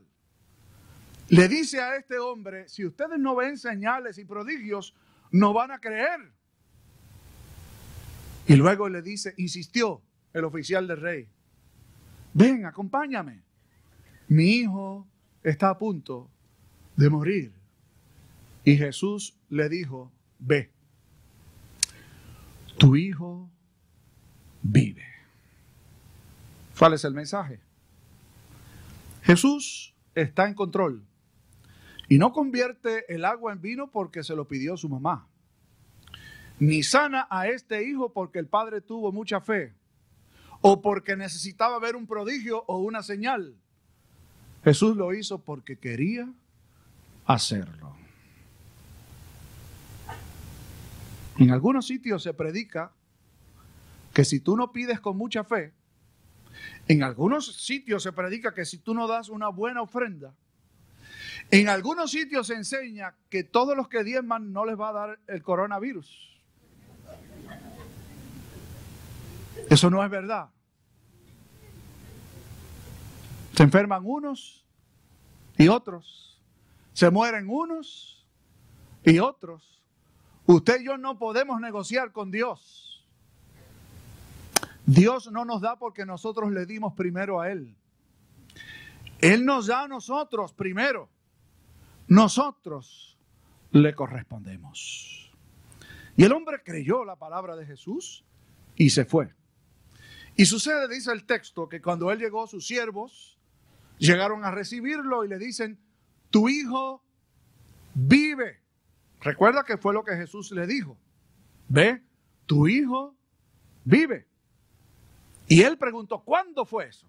Le 1.31 1.47
dice 1.47 1.79
a 1.79 1.95
este 1.95 2.19
hombre, 2.19 2.67
si 2.67 2.85
ustedes 2.85 3.17
no 3.17 3.37
ven 3.37 3.57
señales 3.57 4.17
y 4.17 4.25
prodigios, 4.25 4.93
no 5.31 5.53
van 5.53 5.71
a 5.71 5.79
creer. 5.79 6.19
Y 8.47 8.57
luego 8.57 8.89
le 8.89 9.01
dice, 9.01 9.33
insistió 9.37 10.01
el 10.33 10.43
oficial 10.43 10.89
del 10.89 10.99
rey, 10.99 11.29
ven, 12.33 12.65
acompáñame. 12.65 13.43
Mi 14.27 14.57
hijo 14.57 15.07
está 15.41 15.69
a 15.69 15.77
punto 15.77 16.29
de 16.97 17.09
morir. 17.09 17.53
Y 18.65 18.75
Jesús 18.75 19.39
le 19.47 19.69
dijo, 19.69 20.11
ve, 20.37 20.69
tu 22.77 22.97
hijo 22.97 23.49
vive. 24.61 25.05
¿Cuál 26.77 26.95
es 26.95 27.05
el 27.05 27.13
mensaje? 27.13 27.61
Jesús 29.23 29.95
está 30.13 30.49
en 30.49 30.55
control. 30.55 31.07
Y 32.11 32.17
no 32.17 32.33
convierte 32.33 33.05
el 33.07 33.23
agua 33.23 33.53
en 33.53 33.61
vino 33.61 33.89
porque 33.89 34.21
se 34.21 34.35
lo 34.35 34.45
pidió 34.45 34.75
su 34.75 34.89
mamá. 34.89 35.29
Ni 36.59 36.83
sana 36.83 37.25
a 37.29 37.47
este 37.47 37.87
hijo 37.87 38.11
porque 38.11 38.37
el 38.37 38.47
padre 38.47 38.81
tuvo 38.81 39.13
mucha 39.13 39.39
fe. 39.39 39.73
O 40.59 40.81
porque 40.81 41.15
necesitaba 41.15 41.79
ver 41.79 41.95
un 41.95 42.05
prodigio 42.05 42.65
o 42.67 42.79
una 42.79 43.01
señal. 43.01 43.55
Jesús 44.61 44.97
lo 44.97 45.13
hizo 45.13 45.39
porque 45.39 45.77
quería 45.77 46.29
hacerlo. 47.27 47.95
En 51.37 51.51
algunos 51.51 51.87
sitios 51.87 52.23
se 52.23 52.33
predica 52.33 52.91
que 54.13 54.25
si 54.25 54.41
tú 54.41 54.57
no 54.57 54.73
pides 54.73 54.99
con 54.99 55.15
mucha 55.15 55.45
fe, 55.45 55.71
en 56.89 57.03
algunos 57.03 57.55
sitios 57.55 58.03
se 58.03 58.11
predica 58.11 58.53
que 58.53 58.65
si 58.65 58.79
tú 58.79 58.93
no 58.93 59.07
das 59.07 59.29
una 59.29 59.47
buena 59.47 59.81
ofrenda, 59.81 60.33
en 61.49 61.69
algunos 61.69 62.11
sitios 62.11 62.47
se 62.47 62.55
enseña 62.55 63.15
que 63.29 63.43
todos 63.43 63.75
los 63.75 63.87
que 63.87 64.03
diezman 64.03 64.53
no 64.53 64.65
les 64.65 64.79
va 64.79 64.89
a 64.89 64.93
dar 64.93 65.19
el 65.27 65.41
coronavirus. 65.41 66.29
Eso 69.69 69.89
no 69.89 70.03
es 70.03 70.09
verdad. 70.09 70.49
Se 73.55 73.63
enferman 73.63 74.03
unos 74.05 74.65
y 75.57 75.67
otros. 75.67 76.41
Se 76.93 77.09
mueren 77.09 77.49
unos 77.49 78.27
y 79.03 79.19
otros. 79.19 79.81
Usted 80.45 80.81
y 80.81 80.85
yo 80.85 80.97
no 80.97 81.17
podemos 81.17 81.61
negociar 81.61 82.11
con 82.11 82.31
Dios. 82.31 83.05
Dios 84.85 85.31
no 85.31 85.45
nos 85.45 85.61
da 85.61 85.77
porque 85.77 86.05
nosotros 86.05 86.51
le 86.51 86.65
dimos 86.65 86.93
primero 86.93 87.39
a 87.39 87.51
Él. 87.51 87.75
Él 89.19 89.45
nos 89.45 89.67
da 89.67 89.83
a 89.83 89.87
nosotros 89.87 90.51
primero. 90.53 91.09
Nosotros 92.11 93.17
le 93.71 93.95
correspondemos. 93.95 95.31
Y 96.17 96.25
el 96.25 96.33
hombre 96.33 96.61
creyó 96.61 97.05
la 97.05 97.15
palabra 97.15 97.55
de 97.55 97.65
Jesús 97.65 98.25
y 98.75 98.89
se 98.89 99.05
fue. 99.05 99.33
Y 100.35 100.45
sucede, 100.45 100.93
dice 100.93 101.13
el 101.13 101.25
texto, 101.25 101.69
que 101.69 101.81
cuando 101.81 102.11
él 102.11 102.19
llegó, 102.19 102.47
sus 102.47 102.67
siervos 102.67 103.39
llegaron 103.97 104.43
a 104.43 104.51
recibirlo 104.51 105.23
y 105.23 105.29
le 105.29 105.37
dicen, 105.37 105.79
tu 106.29 106.49
hijo 106.49 107.01
vive. 107.93 108.59
Recuerda 109.21 109.63
que 109.63 109.77
fue 109.77 109.93
lo 109.93 110.03
que 110.03 110.17
Jesús 110.17 110.51
le 110.51 110.67
dijo. 110.67 110.97
Ve, 111.69 112.03
tu 112.45 112.67
hijo 112.67 113.15
vive. 113.85 114.27
Y 115.47 115.61
él 115.61 115.77
preguntó, 115.77 116.19
¿cuándo 116.25 116.65
fue 116.65 116.89
eso? 116.89 117.07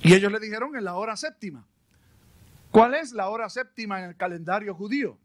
Y 0.00 0.14
ellos 0.14 0.32
le 0.32 0.40
dijeron 0.40 0.74
en 0.74 0.84
la 0.84 0.94
hora 0.94 1.18
séptima. 1.18 1.66
¿Cuál 2.74 2.94
es 2.94 3.12
la 3.12 3.28
hora 3.28 3.48
séptima 3.48 4.00
en 4.00 4.06
el 4.06 4.16
calendario 4.16 4.74
judío? 4.74 5.16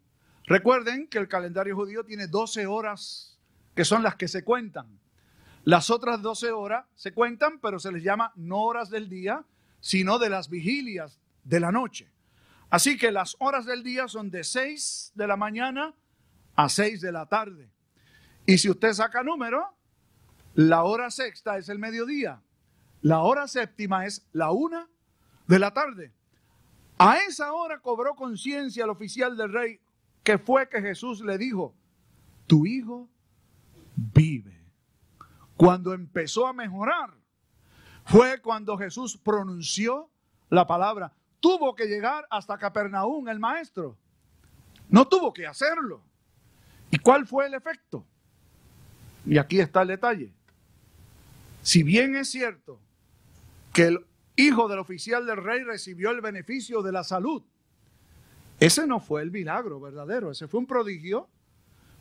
Recuerden 0.46 1.08
que 1.08 1.18
el 1.18 1.28
calendario 1.28 1.76
judío 1.76 2.04
tiene 2.04 2.28
12 2.28 2.68
horas 2.68 3.40
que 3.74 3.84
son 3.84 4.04
las 4.04 4.16
que 4.18 4.28
se 4.28 4.44
cuentan. 4.44 5.00
Las 5.64 5.90
otras 5.90 6.22
12 6.22 6.52
horas 6.52 6.86
se 6.94 7.12
cuentan, 7.12 7.60
pero 7.60 7.80
se 7.80 7.92
les 7.92 8.04
llama 8.04 8.34
no 8.36 8.62
horas 8.62 8.92
del 8.92 9.10
día, 9.10 9.44
sino 9.80 10.20
de 10.20 10.30
las 10.30 10.48
vigilias 10.48 11.20
de 11.44 11.60
la 11.60 11.72
noche. 11.72 12.12
Así 12.70 13.00
que 13.00 13.12
las 13.12 13.36
horas 13.40 13.66
del 13.66 13.82
día 13.82 14.08
son 14.08 14.30
de 14.30 14.44
6 14.44 15.14
de 15.16 15.26
la 15.26 15.36
mañana 15.36 15.96
a 16.56 16.70
6 16.70 17.02
de 17.02 17.12
la 17.12 17.26
tarde. 17.26 17.72
Y 18.46 18.60
si 18.60 18.70
usted 18.70 18.94
saca 18.94 19.24
número, 19.24 19.76
la 20.54 20.84
hora 20.84 21.10
sexta 21.10 21.58
es 21.58 21.68
el 21.70 21.80
mediodía. 21.80 22.44
La 23.02 23.22
hora 23.22 23.48
séptima 23.48 24.06
es 24.06 24.30
la 24.34 24.52
una 24.52 24.88
de 25.48 25.58
la 25.58 25.74
tarde. 25.74 26.14
A 27.00 27.18
esa 27.20 27.54
hora 27.54 27.80
cobró 27.80 28.14
conciencia 28.14 28.84
el 28.84 28.90
oficial 28.90 29.38
del 29.38 29.54
rey 29.54 29.80
que 30.22 30.38
fue 30.38 30.68
que 30.68 30.82
Jesús 30.82 31.22
le 31.22 31.38
dijo, 31.38 31.74
tu 32.46 32.66
hijo 32.66 33.08
vive. 33.96 34.62
Cuando 35.56 35.94
empezó 35.94 36.46
a 36.46 36.52
mejorar, 36.52 37.14
fue 38.04 38.42
cuando 38.42 38.78
Jesús 38.78 39.16
pronunció 39.18 40.10
la 40.50 40.68
palabra. 40.68 41.14
Tuvo 41.40 41.74
que 41.74 41.86
llegar 41.86 42.28
hasta 42.30 42.58
Capernaum 42.58 43.30
el 43.30 43.40
maestro. 43.40 43.98
No 44.90 45.08
tuvo 45.08 45.32
que 45.32 45.48
hacerlo. 45.48 46.02
¿Y 46.92 46.98
cuál 46.98 47.26
fue 47.26 47.46
el 47.46 47.54
efecto? 47.54 48.06
Y 49.26 49.38
aquí 49.38 49.62
está 49.62 49.84
el 49.84 49.88
detalle. 49.88 50.34
Si 51.62 51.82
bien 51.82 52.16
es 52.16 52.30
cierto 52.30 52.82
que 53.74 53.84
el 53.84 54.09
hijo 54.40 54.68
del 54.68 54.80
oficial 54.80 55.26
del 55.26 55.38
rey, 55.38 55.64
recibió 55.64 56.12
el 56.12 56.22
beneficio 56.22 56.82
de 56.82 56.92
la 56.92 57.04
salud. 57.04 57.44
Ese 58.60 58.88
no 58.88 59.00
fue 59.00 59.22
el 59.22 59.32
milagro 59.32 59.80
verdadero, 59.80 60.32
ese 60.32 60.48
fue 60.48 60.60
un 60.60 60.66
prodigio, 60.66 61.30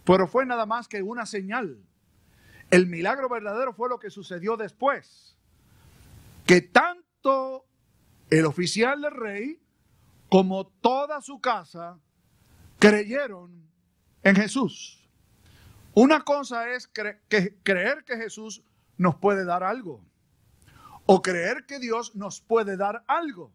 pero 0.04 0.26
fue 0.26 0.46
nada 0.46 0.66
más 0.66 0.88
que 0.88 1.02
una 1.02 1.26
señal. 1.26 1.78
El 2.70 2.86
milagro 2.86 3.28
verdadero 3.28 3.72
fue 3.72 3.88
lo 3.88 3.98
que 3.98 4.10
sucedió 4.10 4.56
después, 4.56 5.36
que 6.46 6.60
tanto 6.60 7.66
el 8.30 8.44
oficial 8.46 9.00
del 9.00 9.12
rey 9.12 9.60
como 10.28 10.66
toda 10.66 11.20
su 11.20 11.40
casa 11.40 11.98
creyeron 12.78 13.68
en 14.22 14.36
Jesús. 14.36 15.08
Una 15.94 16.20
cosa 16.20 16.70
es 16.70 16.88
creer 16.88 18.04
que 18.04 18.16
Jesús 18.16 18.62
nos 18.96 19.16
puede 19.16 19.44
dar 19.44 19.64
algo 19.64 20.07
o 21.10 21.22
creer 21.22 21.64
que 21.64 21.78
Dios 21.78 22.14
nos 22.14 22.38
puede 22.38 22.76
dar 22.76 23.02
algo. 23.06 23.50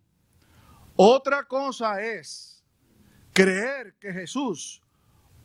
Otra 0.95 1.43
cosa 1.43 2.01
es 2.01 2.63
creer 3.31 3.93
que 3.99 4.11
Jesús 4.11 4.81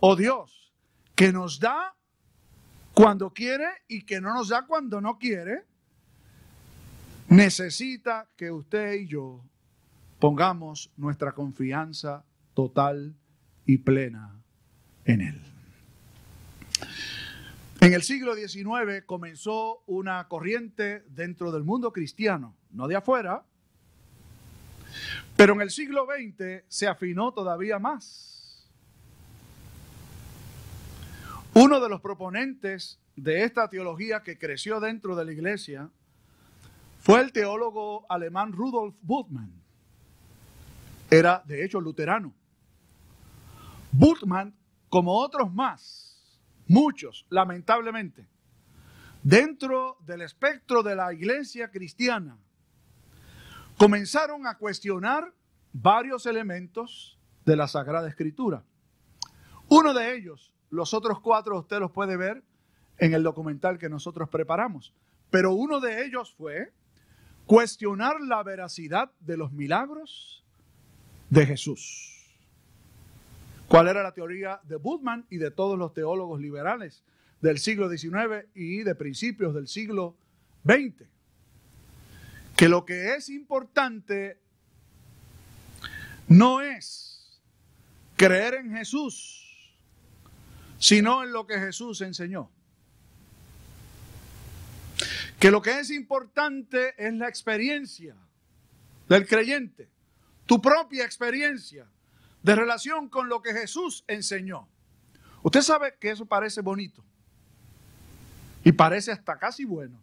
o 0.01 0.17
Dios 0.17 0.73
que 1.15 1.35
nos 1.35 1.61
da 1.61 1.95
cuando 2.95 3.31
quiere 3.31 3.67
y 3.89 4.07
que 4.07 4.23
no 4.23 4.33
nos 4.33 4.49
da 4.49 4.67
cuando 4.67 5.03
no 5.03 5.19
quiere, 5.19 5.67
necesita 7.29 8.27
que 8.37 8.51
usted 8.51 8.95
y 8.95 9.07
yo 9.07 9.45
pongamos 10.19 10.91
nuestra 10.97 11.33
confianza 11.33 12.25
total 12.55 13.15
y 13.67 13.77
plena 13.77 14.35
en 15.05 15.21
Él. 15.21 15.58
En 17.81 17.95
el 17.95 18.03
siglo 18.03 18.35
XIX 18.35 19.05
comenzó 19.07 19.85
una 19.87 20.27
corriente 20.27 21.05
dentro 21.11 21.53
del 21.53 21.63
mundo 21.63 21.93
cristiano, 21.93 22.57
no 22.71 22.89
de 22.89 22.97
afuera, 22.97 23.45
pero 25.37 25.55
en 25.55 25.61
el 25.61 25.71
siglo 25.71 26.05
XX 26.07 26.65
se 26.67 26.89
afinó 26.89 27.33
todavía 27.33 27.79
más. 27.79 28.69
Uno 31.55 31.79
de 31.79 31.89
los 31.89 32.01
proponentes 32.01 32.99
de 33.15 33.45
esta 33.45 33.71
teología 33.71 34.25
que 34.25 34.39
creció 34.39 34.81
dentro 34.81 35.15
de 35.15 35.25
la 35.25 35.33
iglesia 35.33 35.89
fue 36.99 37.21
el 37.21 37.31
teólogo 37.31 38.07
alemán 38.09 38.53
Rudolf 38.53 38.97
Bultmann. 39.03 39.53
Era 41.11 41.45
de 41.47 41.65
hecho 41.65 41.81
luterano. 41.81 42.35
Bultmann, 43.93 44.53
como 44.89 45.17
otros 45.17 45.53
más, 45.53 46.08
muchos, 46.69 47.27
lamentablemente, 47.31 48.29
dentro 49.23 49.97
del 50.07 50.23
espectro 50.23 50.83
de 50.83 50.95
la 50.95 51.13
iglesia 51.13 51.71
cristiana, 51.71 52.39
comenzaron 53.77 54.47
a 54.47 54.57
cuestionar 54.57 55.33
varios 55.73 56.27
elementos 56.27 57.19
de 57.45 57.57
la 57.57 57.67
Sagrada 57.67 58.09
Escritura. 58.09 58.63
Uno 59.69 59.95
de 59.95 60.15
ellos, 60.15 60.53
los 60.71 60.95
otros 60.95 61.21
cuatro 61.21 61.59
usted 61.59 61.81
los 61.81 61.91
puede 61.91 62.17
ver 62.17 62.43
en 62.99 63.15
el 63.15 63.23
documental 63.23 63.79
que 63.79 63.89
nosotros 63.89 64.29
preparamos, 64.29 64.95
pero 65.31 65.53
uno 65.53 65.81
de 65.81 66.05
ellos 66.05 66.35
fue 66.37 66.73
cuestionar 67.47 68.21
la 68.21 68.43
veracidad 68.43 69.11
de 69.21 69.37
los 69.37 69.53
milagros 69.53 70.45
de 71.31 71.47
Jesús 71.47 72.18
cuál 73.69 73.87
era 73.87 74.03
la 74.03 74.13
teoría 74.13 74.61
de 74.65 74.77
Budman 74.77 75.27
y 75.31 75.37
de 75.37 75.51
todos 75.51 75.79
los 75.79 75.93
teólogos 75.93 76.41
liberales 76.41 77.05
del 77.41 77.59
siglo 77.59 77.89
XIX 77.89 78.47
y 78.55 78.83
de 78.83 78.95
principios 78.95 79.55
del 79.55 79.69
siglo 79.69 80.17
XX. 80.65 81.07
Que 82.57 82.69
lo 82.69 82.85
que 82.85 83.15
es 83.15 83.29
importante 83.29 84.41
no 86.27 86.61
es 86.61 87.41
creer 88.17 88.55
en 88.55 88.75
Jesús, 88.75 89.77
sino 90.79 91.23
en 91.23 91.33
lo 91.33 91.47
que 91.47 91.59
Jesús 91.59 92.01
enseñó. 92.01 92.51
Que 95.39 95.51
lo 95.53 95.63
que 95.63 95.79
es 95.79 95.91
importante 95.91 96.95
es 96.97 97.15
la 97.15 97.29
experiencia 97.29 98.17
del 99.09 99.27
creyente, 99.29 99.89
tu 100.47 100.61
propia 100.61 101.05
experiencia 101.05 101.87
de 102.43 102.55
relación 102.55 103.09
con 103.09 103.29
lo 103.29 103.43
que 103.43 103.53
Jesús 103.53 104.05
enseñó. 104.07 104.69
Usted 105.43 105.63
sabe 105.63 105.97
que 105.99 106.11
eso 106.11 106.27
parece 106.27 106.61
bonito 106.61 107.05
y 108.65 108.73
parece 108.73 109.13
hasta 109.13 109.39
casi 109.39 109.65
bueno. 109.65 110.03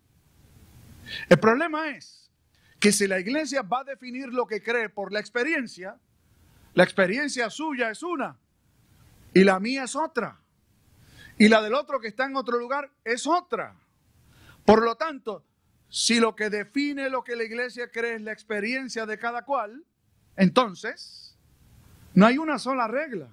El 1.29 1.39
problema 1.39 1.89
es 1.89 2.31
que 2.79 2.91
si 2.91 3.07
la 3.07 3.19
iglesia 3.19 3.61
va 3.61 3.81
a 3.81 3.83
definir 3.83 4.29
lo 4.29 4.47
que 4.47 4.61
cree 4.61 4.89
por 4.89 5.11
la 5.11 5.19
experiencia, 5.19 5.97
la 6.73 6.83
experiencia 6.83 7.49
suya 7.49 7.89
es 7.89 8.03
una 8.03 8.37
y 9.33 9.43
la 9.43 9.59
mía 9.59 9.83
es 9.83 9.95
otra. 9.95 10.39
Y 11.37 11.49
la 11.49 11.61
del 11.61 11.73
otro 11.73 11.99
que 11.99 12.07
está 12.07 12.25
en 12.25 12.35
otro 12.35 12.57
lugar 12.57 12.91
es 13.03 13.27
otra. 13.27 13.75
Por 14.65 14.83
lo 14.83 14.95
tanto, 14.95 15.45
si 15.89 16.19
lo 16.19 16.35
que 16.35 16.49
define 16.49 17.09
lo 17.09 17.23
que 17.23 17.35
la 17.35 17.43
iglesia 17.43 17.91
cree 17.91 18.15
es 18.15 18.21
la 18.21 18.31
experiencia 18.31 19.05
de 19.05 19.17
cada 19.17 19.43
cual, 19.43 19.85
entonces 20.35 21.24
no 22.15 22.25
hay 22.25 22.37
una 22.37 22.57
sola 22.57 22.87
regla, 22.87 23.29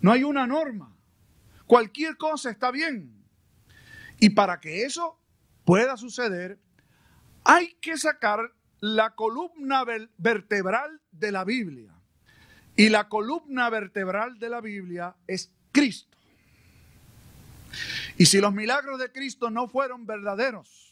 no 0.00 0.12
hay 0.12 0.22
una 0.22 0.46
norma. 0.46 0.94
Cualquier 1.66 2.16
cosa 2.16 2.50
está 2.50 2.70
bien. 2.70 3.12
Y 4.20 4.30
para 4.30 4.60
que 4.60 4.84
eso 4.84 5.18
pueda 5.64 5.96
suceder, 5.96 6.58
hay 7.44 7.74
que 7.80 7.98
sacar 7.98 8.52
la 8.80 9.14
columna 9.14 9.84
vertebral 10.18 11.00
de 11.10 11.32
la 11.32 11.44
Biblia. 11.44 11.92
Y 12.76 12.90
la 12.90 13.08
columna 13.08 13.70
vertebral 13.70 14.38
de 14.38 14.50
la 14.50 14.60
Biblia 14.60 15.16
es 15.26 15.50
Cristo. 15.72 16.16
Y 18.18 18.26
si 18.26 18.40
los 18.40 18.52
milagros 18.52 18.98
de 18.98 19.10
Cristo 19.10 19.50
no 19.50 19.68
fueron 19.68 20.06
verdaderos, 20.06 20.86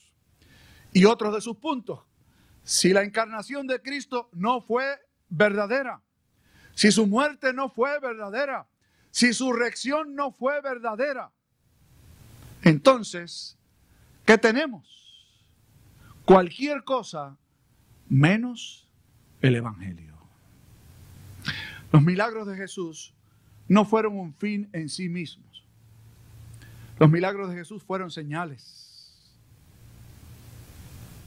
y 0.93 1.05
otros 1.05 1.35
de 1.35 1.41
sus 1.41 1.57
puntos, 1.57 2.01
si 2.63 2.93
la 2.93 3.03
encarnación 3.03 3.67
de 3.67 3.83
Cristo 3.83 4.31
no 4.33 4.63
fue 4.63 5.01
verdadera, 5.29 6.01
si 6.75 6.91
su 6.91 7.07
muerte 7.07 7.53
no 7.53 7.69
fue 7.69 7.99
verdadera, 8.01 8.67
si 9.11 9.33
su 9.33 9.53
reacción 9.53 10.15
no 10.15 10.33
fue 10.33 10.61
verdadera, 10.61 11.31
entonces, 12.63 13.57
¿qué 14.25 14.39
tenemos? 14.39 14.85
Cualquier 16.25 16.83
cosa 16.85 17.37
menos 18.09 18.89
el 19.41 19.57
Evangelio. 19.57 20.15
Los 21.93 22.03
milagros 22.03 22.47
de 22.47 22.57
Jesús 22.57 23.15
no 23.69 23.85
fueron 23.85 24.19
un 24.19 24.35
fin 24.35 24.69
en 24.73 24.89
sí 24.89 25.09
mismos. 25.09 25.65
Los 26.99 27.11
milagros 27.11 27.51
de 27.51 27.57
Jesús 27.57 27.83
fueron 27.83 28.11
señales, 28.11 29.13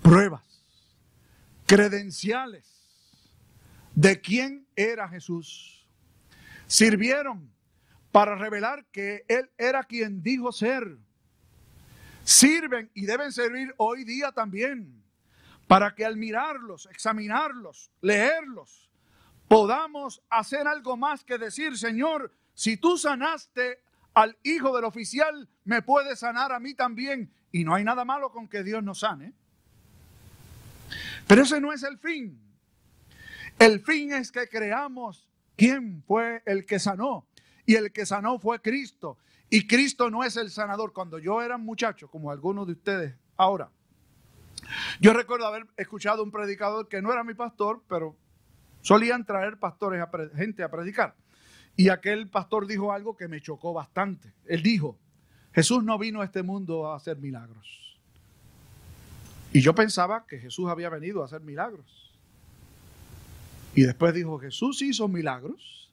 pruebas, 0.01 0.43
credenciales 1.65 2.76
de 3.97 4.21
quién 4.21 4.67
era 4.75 5.09
Jesús. 5.09 5.83
Sirvieron 6.67 7.51
para 8.11 8.35
revelar 8.35 8.85
que 8.91 9.25
Él 9.27 9.49
era 9.57 9.83
quien 9.83 10.21
dijo 10.21 10.51
ser. 10.51 10.97
Sirven 12.23 12.91
y 12.93 13.07
deben 13.07 13.31
servir 13.31 13.73
hoy 13.77 14.03
día 14.03 14.31
también 14.31 15.03
para 15.65 15.95
que 15.95 16.05
al 16.05 16.15
mirarlos, 16.15 16.87
examinarlos, 16.91 17.89
leerlos, 18.01 18.87
podamos 19.47 20.21
hacer 20.29 20.67
algo 20.67 20.95
más 20.95 21.23
que 21.23 21.39
decir, 21.39 21.75
Señor, 21.75 22.31
si 22.53 22.77
tú 22.77 22.99
sanaste 22.99 23.81
al 24.13 24.37
hijo 24.43 24.75
del 24.75 24.85
oficial, 24.85 25.49
me 25.63 25.81
puedes 25.81 26.19
sanar 26.19 26.51
a 26.51 26.59
mí 26.59 26.75
también. 26.75 27.33
Y 27.51 27.63
no 27.63 27.73
hay 27.73 27.83
nada 27.83 28.05
malo 28.05 28.31
con 28.31 28.47
que 28.47 28.61
Dios 28.61 28.83
nos 28.83 28.99
sane. 28.99 29.33
Pero 31.25 31.41
ese 31.41 31.59
no 31.59 31.73
es 31.73 31.81
el 31.81 31.97
fin. 31.97 32.46
El 33.59 33.79
fin 33.81 34.13
es 34.13 34.31
que 34.31 34.47
creamos 34.47 35.27
quién 35.55 36.03
fue 36.03 36.43
el 36.45 36.65
que 36.65 36.79
sanó. 36.79 37.27
Y 37.65 37.75
el 37.75 37.91
que 37.91 38.05
sanó 38.05 38.39
fue 38.39 38.61
Cristo. 38.61 39.17
Y 39.49 39.65
Cristo 39.67 40.09
no 40.09 40.23
es 40.23 40.37
el 40.37 40.51
sanador. 40.51 40.93
Cuando 40.93 41.19
yo 41.19 41.41
era 41.41 41.57
muchacho, 41.57 42.09
como 42.09 42.31
algunos 42.31 42.67
de 42.67 42.73
ustedes 42.73 43.15
ahora, 43.35 43.69
yo 44.99 45.13
recuerdo 45.13 45.47
haber 45.47 45.67
escuchado 45.77 46.23
un 46.23 46.31
predicador 46.31 46.87
que 46.87 47.01
no 47.01 47.11
era 47.11 47.23
mi 47.23 47.33
pastor, 47.33 47.83
pero 47.87 48.15
solían 48.81 49.25
traer 49.25 49.57
pastores, 49.57 50.01
a 50.01 50.09
gente 50.35 50.63
a 50.63 50.69
predicar. 50.69 51.15
Y 51.75 51.89
aquel 51.89 52.29
pastor 52.29 52.67
dijo 52.67 52.91
algo 52.91 53.15
que 53.15 53.27
me 53.27 53.41
chocó 53.41 53.73
bastante. 53.73 54.33
Él 54.45 54.63
dijo, 54.63 54.97
Jesús 55.53 55.83
no 55.83 55.97
vino 55.97 56.21
a 56.21 56.25
este 56.25 56.43
mundo 56.43 56.87
a 56.87 56.95
hacer 56.95 57.17
milagros. 57.17 57.99
Y 59.53 59.61
yo 59.61 59.73
pensaba 59.73 60.25
que 60.27 60.39
Jesús 60.39 60.69
había 60.69 60.89
venido 60.89 61.21
a 61.21 61.25
hacer 61.25 61.41
milagros. 61.41 62.06
Y 63.75 63.83
después 63.83 64.13
dijo, 64.13 64.39
Jesús 64.39 64.81
hizo 64.81 65.07
milagros 65.07 65.91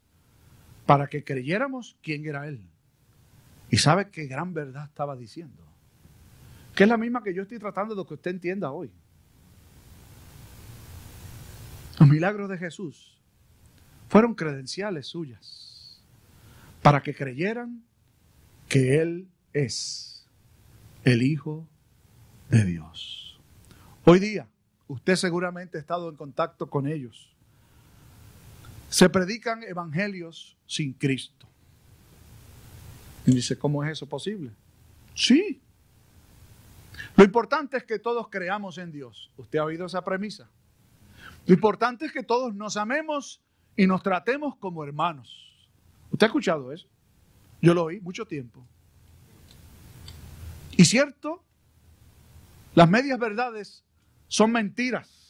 para 0.87 1.07
que 1.07 1.25
creyéramos 1.25 1.97
quién 2.03 2.27
era 2.27 2.47
Él. 2.47 2.61
Y 3.71 3.79
sabe 3.79 4.11
qué 4.11 4.27
gran 4.27 4.55
verdad 4.55 4.85
estaba 4.85 5.17
diciendo. 5.17 5.63
Que 6.75 6.85
es 6.85 6.89
la 6.89 6.97
misma 6.97 7.23
que 7.23 7.35
yo 7.35 7.43
estoy 7.43 7.59
tratando 7.59 7.95
de 7.95 8.07
que 8.07 8.15
usted 8.15 8.31
entienda 8.31 8.71
hoy. 8.71 8.91
Los 11.99 12.09
milagros 12.09 12.49
de 12.49 12.59
Jesús 12.59 13.19
fueron 14.09 14.35
credenciales 14.35 15.07
suyas 15.07 16.01
para 16.83 17.03
que 17.03 17.15
creyeran 17.15 17.85
que 18.69 19.01
Él 19.01 19.29
es 19.53 20.27
el 21.05 21.23
Hijo 21.23 21.69
de 22.51 22.65
Dios. 22.65 23.41
Hoy 24.05 24.19
día, 24.19 24.49
usted 24.89 25.17
seguramente 25.17 25.79
ha 25.79 25.81
estado 25.81 26.09
en 26.11 26.17
contacto 26.17 26.69
con 26.69 26.87
ellos 26.87 27.34
se 28.95 29.11
predican 29.11 29.65
evangelios 29.65 30.57
sin 30.67 30.93
Cristo. 30.93 31.49
Y 33.27 33.35
dice, 33.35 33.59
¿cómo 33.59 33.83
es 33.83 33.91
eso 33.91 34.09
posible? 34.09 34.53
Sí. 35.17 35.61
Lo 37.17 37.25
importante 37.25 37.77
es 37.77 37.83
que 37.83 37.99
todos 37.99 38.29
creamos 38.29 38.79
en 38.79 38.93
Dios. 38.93 39.33
¿Usted 39.37 39.59
ha 39.59 39.65
oído 39.65 39.87
esa 39.87 40.05
premisa? 40.05 40.49
Lo 41.45 41.55
importante 41.55 42.07
es 42.07 42.13
que 42.13 42.23
todos 42.23 42.55
nos 42.55 42.77
amemos 42.77 43.41
y 43.77 43.89
nos 43.89 44.01
tratemos 44.01 44.55
como 44.59 44.85
hermanos. 44.85 45.69
¿Usted 46.13 46.27
ha 46.27 46.29
escuchado 46.29 46.71
eso? 46.71 46.87
Yo 47.61 47.75
lo 47.75 47.83
oí 47.83 47.99
mucho 47.99 48.27
tiempo. 48.27 48.65
Y 50.77 50.85
cierto, 50.85 51.43
las 52.77 52.89
medias 52.89 53.19
verdades 53.19 53.83
son 54.29 54.53
mentiras. 54.53 55.24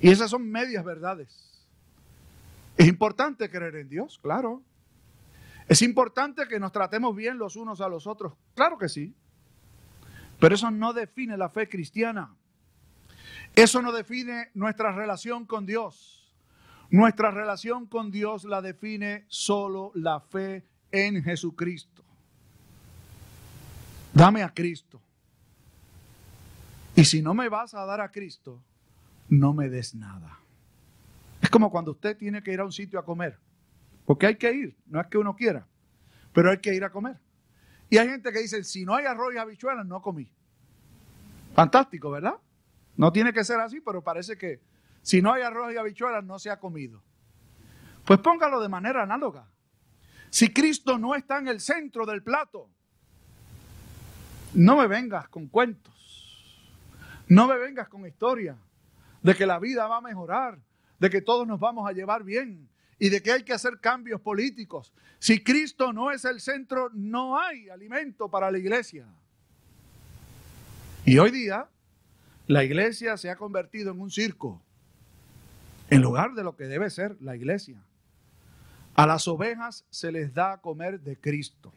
Y 0.00 0.10
esas 0.10 0.30
son 0.30 0.48
medias 0.48 0.84
verdades. 0.84 1.28
Es 2.76 2.86
importante 2.86 3.50
creer 3.50 3.76
en 3.76 3.88
Dios, 3.88 4.18
claro. 4.22 4.62
Es 5.68 5.82
importante 5.82 6.46
que 6.48 6.60
nos 6.60 6.72
tratemos 6.72 7.14
bien 7.14 7.38
los 7.38 7.56
unos 7.56 7.80
a 7.80 7.88
los 7.88 8.06
otros, 8.06 8.34
claro 8.54 8.78
que 8.78 8.88
sí. 8.88 9.14
Pero 10.38 10.54
eso 10.54 10.70
no 10.70 10.92
define 10.92 11.36
la 11.36 11.48
fe 11.48 11.68
cristiana. 11.68 12.34
Eso 13.54 13.82
no 13.82 13.92
define 13.92 14.50
nuestra 14.54 14.92
relación 14.92 15.44
con 15.44 15.66
Dios. 15.66 16.32
Nuestra 16.90 17.30
relación 17.30 17.86
con 17.86 18.10
Dios 18.10 18.44
la 18.44 18.62
define 18.62 19.24
solo 19.28 19.90
la 19.94 20.20
fe 20.20 20.64
en 20.92 21.22
Jesucristo. 21.22 22.04
Dame 24.14 24.42
a 24.42 24.54
Cristo. 24.54 25.00
Y 26.94 27.04
si 27.04 27.20
no 27.20 27.34
me 27.34 27.48
vas 27.48 27.74
a 27.74 27.84
dar 27.84 28.00
a 28.00 28.10
Cristo, 28.10 28.62
no 29.28 29.52
me 29.52 29.68
des 29.68 29.94
nada. 29.94 30.38
Es 31.40 31.50
como 31.50 31.70
cuando 31.70 31.92
usted 31.92 32.16
tiene 32.16 32.42
que 32.42 32.52
ir 32.52 32.60
a 32.60 32.64
un 32.64 32.72
sitio 32.72 32.98
a 32.98 33.04
comer, 33.04 33.38
porque 34.04 34.26
hay 34.26 34.36
que 34.36 34.52
ir, 34.52 34.76
no 34.86 35.00
es 35.00 35.06
que 35.06 35.18
uno 35.18 35.36
quiera, 35.36 35.66
pero 36.32 36.50
hay 36.50 36.58
que 36.58 36.74
ir 36.74 36.84
a 36.84 36.90
comer. 36.90 37.16
Y 37.90 37.98
hay 37.98 38.08
gente 38.08 38.32
que 38.32 38.40
dice, 38.40 38.64
si 38.64 38.84
no 38.84 38.94
hay 38.94 39.06
arroz 39.06 39.34
y 39.34 39.38
habichuelas, 39.38 39.86
no 39.86 40.02
comí. 40.02 40.30
Fantástico, 41.54 42.10
¿verdad? 42.10 42.34
No 42.96 43.12
tiene 43.12 43.32
que 43.32 43.44
ser 43.44 43.60
así, 43.60 43.80
pero 43.80 44.02
parece 44.02 44.36
que 44.36 44.60
si 45.02 45.22
no 45.22 45.32
hay 45.32 45.42
arroz 45.42 45.72
y 45.72 45.76
habichuelas, 45.76 46.24
no 46.24 46.38
se 46.38 46.50
ha 46.50 46.58
comido. 46.58 47.02
Pues 48.04 48.18
póngalo 48.20 48.60
de 48.60 48.68
manera 48.68 49.02
análoga. 49.02 49.48
Si 50.30 50.52
Cristo 50.52 50.98
no 50.98 51.14
está 51.14 51.38
en 51.38 51.48
el 51.48 51.60
centro 51.60 52.04
del 52.04 52.22
plato, 52.22 52.68
no 54.54 54.76
me 54.76 54.86
vengas 54.86 55.28
con 55.28 55.46
cuentos, 55.48 55.94
no 57.28 57.46
me 57.46 57.56
vengas 57.56 57.88
con 57.88 58.06
historias 58.06 58.56
de 59.28 59.36
que 59.36 59.44
la 59.44 59.58
vida 59.58 59.86
va 59.86 59.98
a 59.98 60.00
mejorar, 60.00 60.58
de 60.98 61.10
que 61.10 61.20
todos 61.20 61.46
nos 61.46 61.60
vamos 61.60 61.86
a 61.86 61.92
llevar 61.92 62.24
bien 62.24 62.66
y 62.98 63.10
de 63.10 63.22
que 63.22 63.30
hay 63.30 63.42
que 63.42 63.52
hacer 63.52 63.78
cambios 63.78 64.22
políticos. 64.22 64.90
Si 65.18 65.44
Cristo 65.44 65.92
no 65.92 66.10
es 66.10 66.24
el 66.24 66.40
centro, 66.40 66.88
no 66.94 67.38
hay 67.38 67.68
alimento 67.68 68.30
para 68.30 68.50
la 68.50 68.56
iglesia. 68.56 69.06
Y 71.04 71.18
hoy 71.18 71.30
día 71.30 71.68
la 72.46 72.64
iglesia 72.64 73.18
se 73.18 73.28
ha 73.28 73.36
convertido 73.36 73.92
en 73.92 74.00
un 74.00 74.10
circo. 74.10 74.62
en 75.90 76.00
lugar 76.00 76.32
de 76.32 76.42
lo 76.42 76.56
que 76.56 76.64
debe 76.64 76.88
ser 76.88 77.14
la 77.20 77.36
iglesia. 77.36 77.82
A 78.94 79.06
las 79.06 79.28
ovejas 79.28 79.84
se 79.90 80.10
les 80.10 80.32
da 80.32 80.52
a 80.52 80.60
comer 80.62 81.00
de 81.00 81.18
Cristo. 81.18 81.74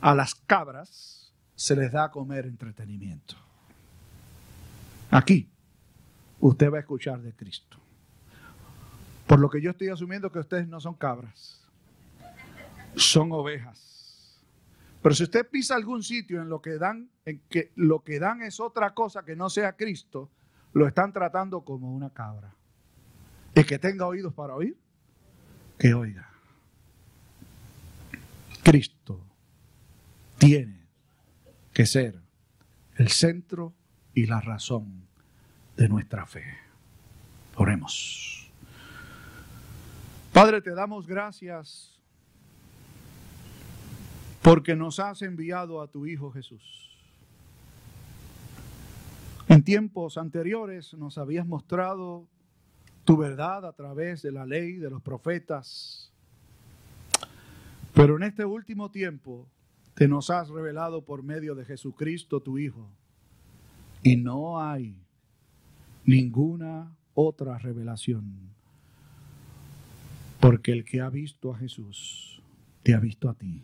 A 0.00 0.14
las 0.14 0.34
cabras 0.34 1.30
se 1.56 1.76
les 1.76 1.92
da 1.92 2.04
a 2.04 2.10
comer 2.10 2.46
entretenimiento. 2.46 3.36
Aquí 5.10 5.51
usted 6.42 6.72
va 6.72 6.78
a 6.78 6.80
escuchar 6.80 7.22
de 7.22 7.32
Cristo. 7.32 7.78
Por 9.26 9.38
lo 9.38 9.48
que 9.48 9.62
yo 9.62 9.70
estoy 9.70 9.88
asumiendo 9.88 10.30
que 10.30 10.40
ustedes 10.40 10.66
no 10.66 10.80
son 10.80 10.94
cabras, 10.94 11.62
son 12.96 13.30
ovejas. 13.32 14.40
Pero 15.00 15.14
si 15.14 15.22
usted 15.22 15.48
pisa 15.48 15.76
algún 15.76 16.02
sitio 16.02 16.42
en 16.42 16.48
lo 16.48 16.60
que 16.60 16.78
dan, 16.78 17.08
en 17.24 17.40
que 17.48 17.72
lo 17.76 18.02
que 18.02 18.18
dan 18.18 18.42
es 18.42 18.60
otra 18.60 18.92
cosa 18.92 19.24
que 19.24 19.36
no 19.36 19.50
sea 19.50 19.76
Cristo, 19.76 20.30
lo 20.72 20.86
están 20.86 21.12
tratando 21.12 21.64
como 21.64 21.94
una 21.94 22.10
cabra. 22.10 22.54
Y 23.54 23.64
que 23.64 23.78
tenga 23.78 24.06
oídos 24.06 24.34
para 24.34 24.54
oír, 24.54 24.76
que 25.78 25.94
oiga. 25.94 26.28
Cristo 28.64 29.24
tiene 30.38 30.88
que 31.72 31.86
ser 31.86 32.20
el 32.96 33.08
centro 33.08 33.74
y 34.12 34.26
la 34.26 34.40
razón 34.40 35.06
de 35.76 35.88
nuestra 35.88 36.26
fe. 36.26 36.44
Oremos. 37.56 38.50
Padre, 40.32 40.62
te 40.62 40.74
damos 40.74 41.06
gracias 41.06 42.00
porque 44.40 44.74
nos 44.74 44.98
has 44.98 45.22
enviado 45.22 45.80
a 45.80 45.88
tu 45.88 46.06
Hijo 46.06 46.32
Jesús. 46.32 46.90
En 49.48 49.62
tiempos 49.62 50.16
anteriores 50.16 50.94
nos 50.94 51.18
habías 51.18 51.46
mostrado 51.46 52.26
tu 53.04 53.16
verdad 53.16 53.66
a 53.66 53.72
través 53.72 54.22
de 54.22 54.32
la 54.32 54.46
ley, 54.46 54.76
de 54.76 54.90
los 54.90 55.02
profetas. 55.02 56.10
Pero 57.92 58.16
en 58.16 58.22
este 58.22 58.44
último 58.44 58.90
tiempo 58.90 59.46
te 59.94 60.08
nos 60.08 60.30
has 60.30 60.48
revelado 60.48 61.04
por 61.04 61.22
medio 61.22 61.54
de 61.54 61.64
Jesucristo, 61.64 62.40
tu 62.40 62.58
Hijo. 62.58 62.88
Y 64.02 64.16
no 64.16 64.60
hay 64.60 64.96
ninguna 66.04 66.94
otra 67.14 67.58
revelación. 67.58 68.52
Porque 70.40 70.72
el 70.72 70.84
que 70.84 71.00
ha 71.00 71.08
visto 71.08 71.52
a 71.52 71.58
Jesús, 71.58 72.42
te 72.82 72.94
ha 72.94 73.00
visto 73.00 73.28
a 73.28 73.34
ti. 73.34 73.62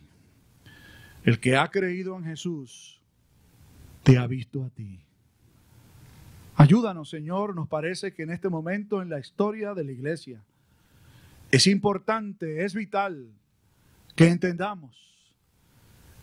El 1.23 1.39
que 1.39 1.57
ha 1.57 1.67
creído 1.69 2.17
en 2.17 2.23
Jesús, 2.23 3.01
te 4.03 4.17
ha 4.17 4.25
visto 4.27 4.63
a 4.63 4.69
ti. 4.69 4.99
Ayúdanos, 6.55 7.09
Señor, 7.09 7.55
nos 7.55 7.67
parece 7.67 8.13
que 8.13 8.23
en 8.23 8.31
este 8.31 8.49
momento 8.49 9.01
en 9.01 9.09
la 9.09 9.19
historia 9.19 9.73
de 9.73 9.83
la 9.83 9.91
iglesia 9.91 10.43
es 11.51 11.67
importante, 11.67 12.65
es 12.65 12.73
vital 12.73 13.31
que 14.15 14.27
entendamos 14.27 14.97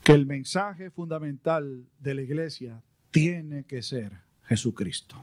que 0.05 0.13
el 0.13 0.27
mensaje 0.27 0.91
fundamental 0.91 1.87
de 1.99 2.15
la 2.15 2.23
iglesia 2.23 2.83
tiene 3.11 3.65
que 3.65 3.83
ser 3.83 4.13
Jesucristo. 4.45 5.17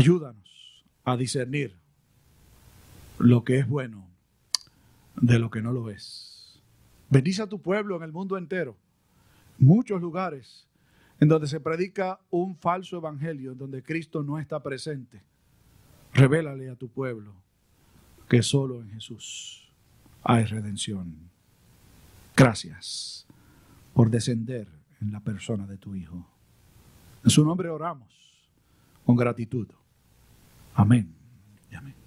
Ayúdanos 0.00 0.82
a 1.04 1.14
discernir 1.14 1.76
lo 3.18 3.44
que 3.44 3.58
es 3.58 3.68
bueno 3.68 4.08
de 5.20 5.38
lo 5.38 5.50
que 5.50 5.60
no 5.60 5.72
lo 5.72 5.90
es. 5.90 6.58
Bendice 7.10 7.42
a 7.42 7.46
tu 7.46 7.60
pueblo 7.60 7.98
en 7.98 8.04
el 8.04 8.10
mundo 8.10 8.38
entero, 8.38 8.78
muchos 9.58 10.00
lugares 10.00 10.66
en 11.20 11.28
donde 11.28 11.48
se 11.48 11.60
predica 11.60 12.18
un 12.30 12.56
falso 12.56 12.96
evangelio, 12.96 13.52
en 13.52 13.58
donde 13.58 13.82
Cristo 13.82 14.22
no 14.22 14.38
está 14.38 14.62
presente. 14.62 15.22
Revélale 16.14 16.70
a 16.70 16.76
tu 16.76 16.88
pueblo 16.88 17.34
que 18.26 18.42
solo 18.42 18.80
en 18.80 18.88
Jesús 18.92 19.70
hay 20.22 20.46
redención. 20.46 21.14
Gracias 22.34 23.26
por 23.92 24.08
descender 24.08 24.66
en 25.02 25.12
la 25.12 25.20
persona 25.20 25.66
de 25.66 25.76
tu 25.76 25.94
Hijo. 25.94 26.26
En 27.22 27.28
su 27.28 27.44
nombre 27.44 27.68
oramos 27.68 28.08
con 29.04 29.14
gratitud. 29.14 29.68
Amén. 30.74 31.14
amén. 31.76 31.99